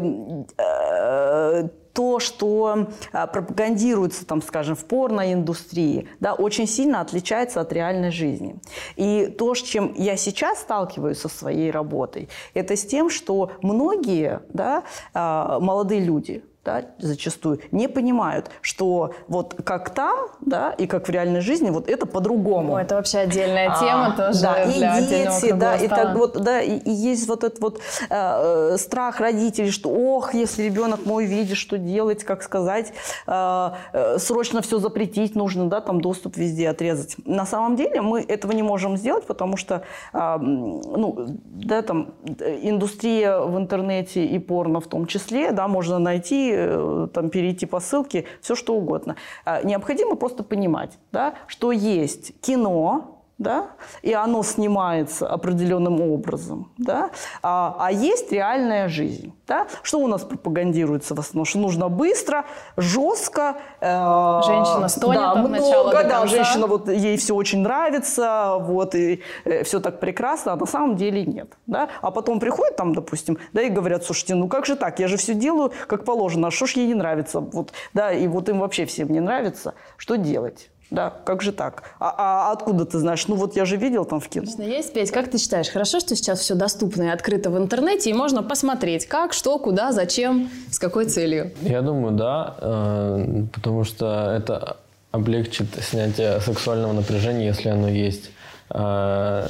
э, 0.58 1.68
то, 2.00 2.20
что 2.20 2.88
а, 3.12 3.28
пропагандируется, 3.28 4.26
там, 4.26 4.42
скажем, 4.42 4.78
в 4.78 4.86
порноиндустрии, 4.86 6.08
да, 6.22 6.34
очень 6.34 6.66
сильно 6.66 7.02
отличается 7.02 7.60
от 7.60 7.74
реальной 7.74 8.10
жизни. 8.10 8.56
И 8.96 9.28
то, 9.28 9.54
с 9.54 9.62
чем 9.62 9.94
я 9.98 10.16
сейчас 10.16 10.62
сталкиваюсь 10.62 11.18
со 11.18 11.28
своей 11.28 11.72
работой, 11.72 12.30
это 12.54 12.78
с 12.78 12.86
тем, 12.86 13.10
что 13.10 13.52
многие 13.62 14.40
да, 14.48 14.84
а, 15.14 15.60
молодые 15.60 16.00
люди, 16.00 16.42
да, 16.65 16.84
зачастую 17.00 17.60
не 17.72 17.88
понимают, 17.88 18.52
что 18.62 19.13
вот 19.28 19.56
как 19.63 19.91
там, 19.91 20.28
да, 20.41 20.72
и 20.72 20.88
как 20.88 21.08
в 21.08 21.12
реальной 21.12 21.39
жизни, 21.39 21.69
вот 21.69 21.89
это 21.89 22.06
по-другому. 22.06 22.78
это 22.78 22.95
вообще 22.95 23.19
отдельная 23.19 23.72
а, 23.72 23.80
тема 23.80 24.08
а, 24.08 24.12
тоже 24.12 24.41
да, 24.41 24.65
для 24.65 25.00
и 25.00 25.08
дети, 25.08 25.54
да, 25.54 25.76
и 25.78 25.88
так 25.88 26.17
вот, 26.17 26.34
да, 26.34 26.62
и, 26.62 26.78
и 26.78 26.91
есть 26.91 27.28
вот 27.28 27.45
этот 27.45 27.60
вот 27.60 27.80
э, 28.10 28.76
страх 28.78 29.22
родителей, 29.22 29.72
что, 29.72 29.89
ох, 29.89 30.34
если 30.34 30.63
ребенок 30.63 31.06
мой 31.06 31.26
видит, 31.26 31.56
что 31.56 31.78
делать, 31.78 32.26
как 32.26 32.43
сказать, 32.43 32.91
э, 33.26 33.72
э, 33.93 34.17
срочно 34.19 34.62
все 34.62 34.80
запретить 34.80 35.36
нужно, 35.36 35.69
да, 35.69 35.80
там 35.80 36.02
доступ 36.02 36.36
везде 36.36 36.69
отрезать. 36.69 37.15
На 37.26 37.45
самом 37.45 37.78
деле 37.78 38.02
мы 38.02 38.22
этого 38.22 38.52
не 38.52 38.63
можем 38.63 38.98
сделать, 38.98 39.26
потому 39.26 39.56
что, 39.56 39.84
э, 40.13 40.38
ну, 40.38 41.26
да, 41.45 41.82
там 41.84 42.15
индустрия 42.62 43.39
в 43.39 43.58
интернете 43.58 44.26
и 44.26 44.39
порно 44.39 44.82
в 44.82 44.88
том 44.88 45.06
числе, 45.08 45.54
да, 45.54 45.67
можно 45.69 46.00
найти 46.00 46.49
Э, 46.54 47.08
там, 47.14 47.30
перейти 47.30 47.66
по 47.66 47.80
ссылке, 47.80 48.26
все 48.42 48.56
что 48.56 48.76
угодно. 48.76 49.16
А, 49.46 49.62
необходимо 49.64 50.16
просто 50.16 50.44
понимать, 50.44 50.98
да, 51.12 51.36
что 51.48 51.72
есть 51.72 52.40
кино, 52.42 53.18
да, 53.39 53.69
и 54.02 54.13
оно 54.13 54.43
снимается 54.43 55.25
определенным 55.25 56.02
образом, 56.02 56.71
да, 56.78 57.10
а, 57.41 57.75
а 57.80 57.91
есть 57.91 58.32
реальная 58.34 58.89
жизнь, 58.89 59.34
да. 59.47 59.67
Что 59.82 59.99
у 59.99 60.08
нас 60.08 60.23
пропагандируется 60.23 61.15
в 61.15 61.19
основном? 61.19 61.45
Что 61.45 61.60
нужно 61.60 61.88
быстро, 61.88 62.45
жестко. 62.75 63.56
Э, 63.80 64.41
женщина 64.45 64.89
стонет 64.89 65.21
да, 65.21 65.32
от 65.32 65.49
много, 65.49 66.04
до 66.04 66.10
да, 66.10 66.28
женщина 66.28 66.67
вот 66.67 66.89
ей 66.89 67.17
все 67.17 67.34
очень 67.34 67.62
нравится, 67.62 68.58
вот 68.60 68.93
и 68.93 69.21
э, 69.45 69.63
все 69.63 69.80
так 69.80 70.02
прекрасно, 70.02 70.54
а 70.54 70.56
на 70.58 70.65
самом 70.65 70.97
деле 70.97 71.25
нет, 71.25 71.54
да. 71.65 71.88
А 72.02 72.12
потом 72.12 72.41
приходят 72.41 72.75
там, 72.75 72.93
допустим, 72.93 73.38
да, 73.54 73.62
и 73.62 73.69
говорят, 73.69 74.04
слушайте, 74.04 74.36
ну 74.36 74.49
как 74.49 74.65
же 74.65 74.75
так, 74.75 74.99
я 74.99 75.08
же 75.08 75.15
все 75.15 75.34
делаю 75.34 75.71
как 75.88 76.04
положено, 76.04 76.49
а 76.49 76.52
что 76.52 76.65
ж 76.65 76.73
ей 76.73 76.88
не 76.88 76.93
нравится, 76.93 77.39
вот, 77.39 77.71
да, 77.93 78.12
и 78.12 78.28
вот 78.28 78.49
им 78.49 78.60
вообще 78.60 78.86
всем 78.86 79.10
не 79.10 79.21
нравится, 79.21 79.75
что 79.97 80.17
делать? 80.17 80.69
Да, 80.91 81.13
как 81.23 81.43
же 81.43 81.52
так? 81.52 81.84
А, 81.99 82.15
а 82.17 82.52
откуда 82.52 82.86
ты 82.86 82.97
знаешь? 82.97 83.28
Ну 83.28 83.36
вот 83.36 83.56
я 83.56 83.65
же 83.65 83.78
видел 83.78 84.06
там 84.06 84.19
в 84.19 84.28
кино. 84.28 84.45
Конечно, 84.45 84.63
есть, 84.63 84.93
Петь. 84.93 85.12
Как 85.12 85.30
ты 85.30 85.38
считаешь, 85.38 85.69
хорошо, 85.69 85.99
что 85.99 86.15
сейчас 86.15 86.39
все 86.39 86.56
доступно 86.56 87.04
и 87.04 87.08
открыто 87.08 87.52
в 87.52 87.58
интернете, 87.58 88.10
и 88.10 88.13
можно 88.13 88.41
посмотреть, 88.41 89.06
как, 89.06 89.34
что, 89.34 89.60
куда, 89.60 89.91
зачем, 89.91 90.49
с 90.71 90.80
какой 90.80 91.06
целью? 91.06 91.52
Я 91.62 91.82
думаю, 91.82 92.15
да, 92.15 92.56
э, 92.60 93.43
потому 93.54 93.84
что 93.84 94.34
это 94.36 94.78
облегчит 95.12 95.67
снятие 95.82 96.41
сексуального 96.41 96.93
напряжения, 96.93 97.45
если 97.45 97.69
оно 97.69 97.88
есть. 97.88 98.32
Э, 98.71 99.47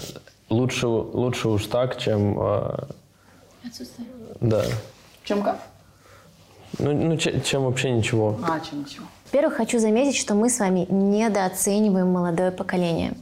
лучше, 0.49 0.87
лучше 0.87 1.47
уж 1.47 1.65
так, 1.67 1.97
чем... 1.97 2.37
Э, 2.37 2.83
Отсутствие. 3.65 4.07
Да. 4.41 4.63
Чем 5.23 5.41
как? 5.41 5.59
Ну, 6.79 6.93
ну 6.93 7.17
чем 7.17 7.63
вообще 7.63 7.91
ничего. 7.91 8.39
А, 8.43 8.59
чем 8.59 8.81
ничего. 8.81 9.05
Во-первых, 9.31 9.57
хочу 9.57 9.77
заметить, 9.77 10.15
что 10.17 10.33
мы 10.33 10.49
с 10.49 10.57
вами 10.57 10.87
недооцениваем 10.89 12.11
молодое 12.11 12.49
поколение. 12.49 13.13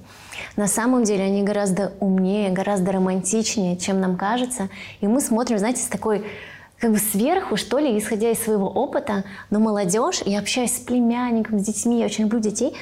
На 0.55 0.67
самом 0.67 1.03
деле 1.03 1.25
они 1.25 1.43
гораздо 1.43 1.91
умнее, 1.99 2.49
гораздо 2.49 2.93
романтичнее, 2.93 3.75
чем 3.75 3.99
нам 3.99 4.15
кажется. 4.15 4.69
И 5.01 5.07
мы 5.07 5.19
смотрим, 5.19 5.57
знаете, 5.57 5.81
с 5.81 5.87
такой 5.87 6.25
как 6.79 6.91
бы 6.91 6.97
сверху, 6.97 7.57
что 7.57 7.79
ли, 7.79 7.97
исходя 7.99 8.31
из 8.31 8.41
своего 8.41 8.67
опыта, 8.67 9.25
но 9.49 9.59
молодежь, 9.59 10.21
я 10.25 10.39
общаюсь 10.39 10.77
с 10.77 10.79
племянником, 10.79 11.59
с 11.59 11.63
детьми, 11.63 11.99
я 11.99 12.05
очень 12.05 12.23
люблю 12.23 12.39
детей, 12.39 12.73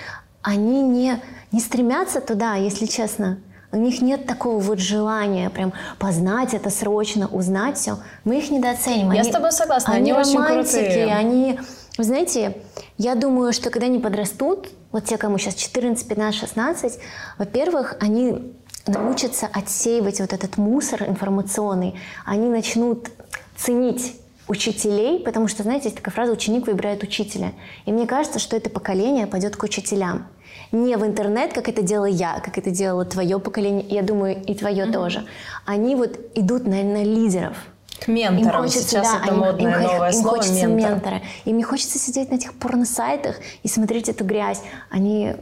они 0.43 0.83
не, 0.83 1.19
не 1.51 1.59
стремятся 1.59 2.21
туда, 2.21 2.53
если 2.53 2.85
честно. 2.85 3.39
У 3.71 3.77
них 3.77 4.03
нет 4.03 4.27
такого 4.27 4.59
вот 4.59 4.77
желания 4.77 5.49
прям 5.49 5.73
познать 5.97 6.53
это 6.53 6.69
срочно, 6.69 7.27
узнать 7.27 7.77
все. 7.77 7.97
Мы 8.23 8.37
их 8.37 8.51
недооцениваем. 8.51 9.13
Я 9.13 9.21
они, 9.21 9.29
с 9.31 9.33
тобой 9.33 9.51
согласна, 9.51 9.95
они, 9.95 10.11
они 10.11 10.21
очень 10.21 10.43
крутые. 10.43 11.13
Они 11.13 11.59
вы 11.97 12.03
знаете, 12.03 12.57
я 12.97 13.15
думаю, 13.15 13.53
что 13.53 13.69
когда 13.69 13.87
они 13.87 13.99
подрастут, 13.99 14.69
вот 14.91 15.05
те, 15.05 15.17
кому 15.17 15.37
сейчас 15.37 15.55
14, 15.55 16.07
15, 16.07 16.39
16, 16.39 16.99
во-первых, 17.37 17.95
они 18.01 18.53
научатся 18.85 19.47
отсеивать 19.51 20.19
вот 20.19 20.33
этот 20.33 20.57
мусор 20.57 21.03
информационный, 21.03 21.95
они 22.25 22.49
начнут 22.49 23.09
ценить 23.55 24.15
учителей, 24.47 25.19
потому 25.19 25.47
что, 25.47 25.63
знаете, 25.63 25.85
есть 25.85 25.97
такая 25.97 26.13
фраза 26.13 26.33
«ученик 26.33 26.67
выбирает 26.67 27.01
учителя». 27.01 27.53
И 27.85 27.91
мне 27.91 28.05
кажется, 28.05 28.39
что 28.39 28.55
это 28.55 28.69
поколение 28.69 29.25
пойдет 29.25 29.55
к 29.55 29.63
учителям. 29.63 30.27
Не 30.71 30.97
в 30.97 31.05
интернет, 31.05 31.53
как 31.53 31.67
это 31.69 31.81
делала 31.81 32.05
я, 32.05 32.39
как 32.41 32.57
это 32.57 32.69
делало 32.69 33.05
твое 33.05 33.39
поколение, 33.39 33.85
я 33.89 34.03
думаю, 34.03 34.43
и 34.43 34.53
твое 34.53 34.85
mm-hmm. 34.85 34.91
тоже. 34.91 35.25
Они 35.65 35.95
вот 35.95 36.19
идут 36.35 36.65
на, 36.65 36.83
на 36.83 37.03
лидеров– 37.03 37.57
к 37.99 38.07
менторам. 38.07 38.39
Им 38.39 38.63
хочется, 38.63 38.83
Сейчас 38.83 39.11
да, 39.11 39.21
это 39.23 39.33
им, 39.33 39.39
модное 39.39 39.73
им, 39.73 39.81
новое 39.81 40.11
им 40.11 40.21
слово 40.21 40.37
хочется 40.37 40.67
ментор. 40.67 40.91
ментора. 40.91 41.21
Им 41.45 41.57
не 41.57 41.63
хочется 41.63 41.99
сидеть 41.99 42.31
на 42.31 42.35
этих 42.35 42.53
порно-сайтах 42.53 43.37
и 43.63 43.67
смотреть 43.67 44.09
эту 44.09 44.23
грязь. 44.25 44.61
Они, 44.89 45.35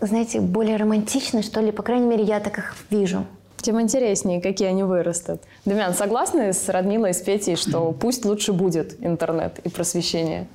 знаете, 0.00 0.40
более 0.40 0.76
романтичны, 0.76 1.42
что 1.42 1.60
ли. 1.60 1.70
По 1.70 1.82
крайней 1.82 2.06
мере, 2.06 2.24
я 2.24 2.40
так 2.40 2.58
их 2.58 2.76
вижу. 2.90 3.26
Тем 3.58 3.80
интереснее, 3.80 4.40
какие 4.40 4.68
они 4.68 4.84
вырастут. 4.84 5.42
Демьян, 5.64 5.92
согласны 5.94 6.52
с 6.52 6.68
Радмилой 6.68 7.10
и 7.10 7.12
с 7.12 7.18
Петей, 7.20 7.56
что 7.56 7.92
пусть 8.00 8.24
лучше 8.24 8.52
будет 8.52 8.96
интернет 9.04 9.58
и 9.64 9.68
просвещение? 9.68 10.46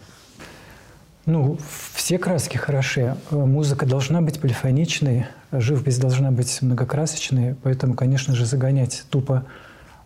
Ну, 1.26 1.57
все 1.93 2.17
краски 2.17 2.57
хороши. 2.57 3.15
Музыка 3.32 3.86
должна 3.86 4.21
быть 4.21 4.41
полифоничной, 4.41 5.28
живопись 5.53 5.97
должна 5.97 6.32
быть 6.32 6.61
многокрасочной, 6.61 7.55
поэтому, 7.63 7.93
конечно 7.93 8.36
же, 8.36 8.45
загонять 8.45 9.03
тупо 9.09 9.45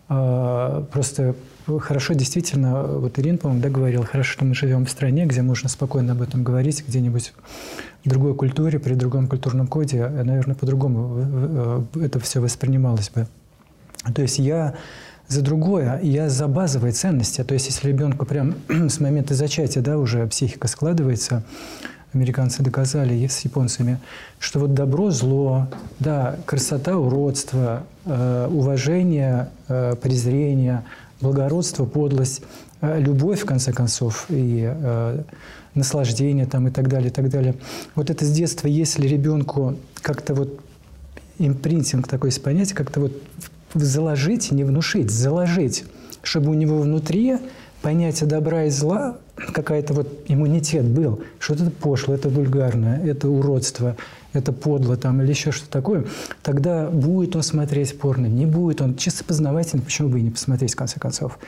просто 0.08 1.34
хорошо 1.80 2.14
действительно, 2.14 2.82
вот 2.84 3.18
Ирина, 3.18 3.36
по-моему, 3.36 3.62
да, 3.62 3.68
говорила, 3.68 4.04
хорошо, 4.04 4.32
что 4.32 4.44
мы 4.46 4.54
живем 4.54 4.86
в 4.86 4.90
стране, 4.90 5.26
где 5.26 5.42
можно 5.42 5.68
спокойно 5.68 6.12
об 6.12 6.22
этом 6.22 6.42
говорить, 6.42 6.82
где-нибудь 6.86 7.34
в 8.04 8.08
другой 8.08 8.34
культуре, 8.34 8.78
при 8.78 8.94
другом 8.94 9.26
культурном 9.26 9.66
коде, 9.66 10.08
наверное, 10.08 10.54
по-другому 10.54 11.86
это 11.94 12.20
все 12.20 12.40
воспринималось 12.40 13.10
бы. 13.10 13.26
То 14.14 14.22
есть 14.22 14.38
я 14.38 14.74
за 15.28 15.42
другое, 15.42 16.00
я 16.02 16.30
за 16.30 16.48
базовые 16.48 16.92
ценности. 16.92 17.44
То 17.44 17.54
есть 17.54 17.66
если 17.66 17.88
ребенку 17.88 18.24
прям 18.24 18.54
с 18.68 18.98
момента 18.98 19.34
зачатия 19.34 19.82
да, 19.82 19.98
уже 19.98 20.26
психика 20.26 20.68
складывается, 20.68 21.44
американцы 22.12 22.62
доказали 22.62 23.26
с 23.26 23.40
японцами, 23.40 23.98
что 24.38 24.60
вот 24.60 24.74
добро, 24.74 25.10
зло, 25.10 25.68
да, 25.98 26.36
красота, 26.46 26.96
уродство, 26.96 27.84
э, 28.04 28.48
уважение, 28.50 29.50
э, 29.68 29.94
презрение, 30.00 30.84
благородство, 31.20 31.84
подлость, 31.84 32.42
э, 32.80 33.00
любовь, 33.00 33.40
в 33.42 33.46
конце 33.46 33.72
концов, 33.72 34.26
и 34.28 34.72
наслаждение 35.74 36.46
там, 36.46 36.66
и 36.66 36.70
так 36.70 36.88
далее, 36.88 37.10
и 37.10 37.12
так 37.12 37.28
далее. 37.28 37.54
Вот 37.94 38.10
это 38.10 38.24
с 38.24 38.32
детства, 38.32 38.66
если 38.66 39.06
ребенку 39.06 39.76
как-то 40.02 40.34
вот 40.34 40.60
импринтинг 41.38 42.08
такой 42.08 42.30
есть 42.30 42.42
понятие, 42.42 42.74
как-то 42.74 43.00
вот 43.00 43.12
заложить, 43.74 44.50
не 44.50 44.64
внушить, 44.64 45.10
заложить, 45.10 45.84
чтобы 46.22 46.50
у 46.50 46.54
него 46.54 46.80
внутри 46.80 47.36
понятие 47.82 48.28
добра 48.28 48.64
и 48.64 48.70
зла, 48.70 49.18
какая-то 49.52 49.94
вот 49.94 50.24
иммунитет 50.28 50.84
был, 50.84 51.22
что 51.38 51.54
это 51.54 51.70
пошло, 51.70 52.14
это 52.14 52.28
вульгарно, 52.28 53.00
это 53.04 53.28
уродство, 53.28 53.96
это 54.32 54.52
подло 54.52 54.96
там 54.96 55.22
или 55.22 55.30
еще 55.30 55.52
что-то 55.52 55.70
такое, 55.70 56.04
тогда 56.42 56.88
будет 56.88 57.36
он 57.36 57.42
смотреть 57.42 57.98
порно, 57.98 58.26
не 58.26 58.46
будет 58.46 58.80
он 58.80 58.96
чисто 58.96 59.24
познавательно, 59.24 59.82
почему 59.82 60.08
бы 60.08 60.20
и 60.20 60.22
не 60.22 60.30
посмотреть 60.30 60.72
в 60.72 60.76
конце 60.76 60.98
концов. 61.00 61.38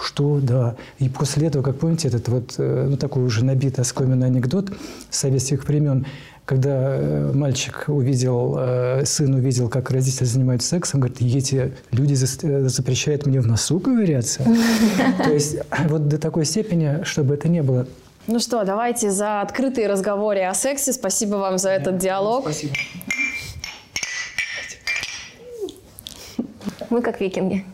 Что, 0.00 0.40
да. 0.42 0.76
И 0.98 1.08
после 1.08 1.46
этого, 1.46 1.62
как 1.62 1.78
помните, 1.78 2.08
этот 2.08 2.28
вот, 2.28 2.54
э, 2.58 2.86
ну, 2.86 2.98
такой 2.98 3.24
уже 3.24 3.42
набитый 3.44 3.80
оскоменный 3.80 4.26
анекдот 4.26 4.70
советских 5.08 5.66
времен, 5.66 6.04
когда 6.46 6.96
э, 6.96 7.32
мальчик 7.34 7.84
увидел, 7.88 8.56
э, 8.56 9.04
сын 9.04 9.34
увидел, 9.34 9.68
как 9.68 9.90
родители 9.90 10.24
занимаются 10.24 10.68
сексом, 10.68 11.00
говорит, 11.00 11.20
эти 11.20 11.74
люди 11.90 12.14
э, 12.14 12.68
запрещают 12.68 13.26
мне 13.26 13.40
в 13.40 13.46
носу 13.48 13.80
ковыряться. 13.80 14.44
То 15.24 15.32
есть 15.32 15.56
вот 15.88 16.06
до 16.08 16.18
такой 16.18 16.44
степени, 16.44 17.02
чтобы 17.02 17.34
это 17.34 17.48
не 17.48 17.62
было 17.62 17.86
ну 18.28 18.40
что, 18.40 18.64
давайте 18.64 19.12
за 19.12 19.40
открытые 19.40 19.86
разговоры 19.86 20.42
о 20.42 20.52
сексе. 20.52 20.92
Спасибо 20.92 21.36
вам 21.36 21.58
за 21.58 21.70
этот 21.70 21.98
диалог. 21.98 22.42
Спасибо. 22.42 22.74
Мы 26.90 27.02
как 27.02 27.20
викинги. 27.20 27.64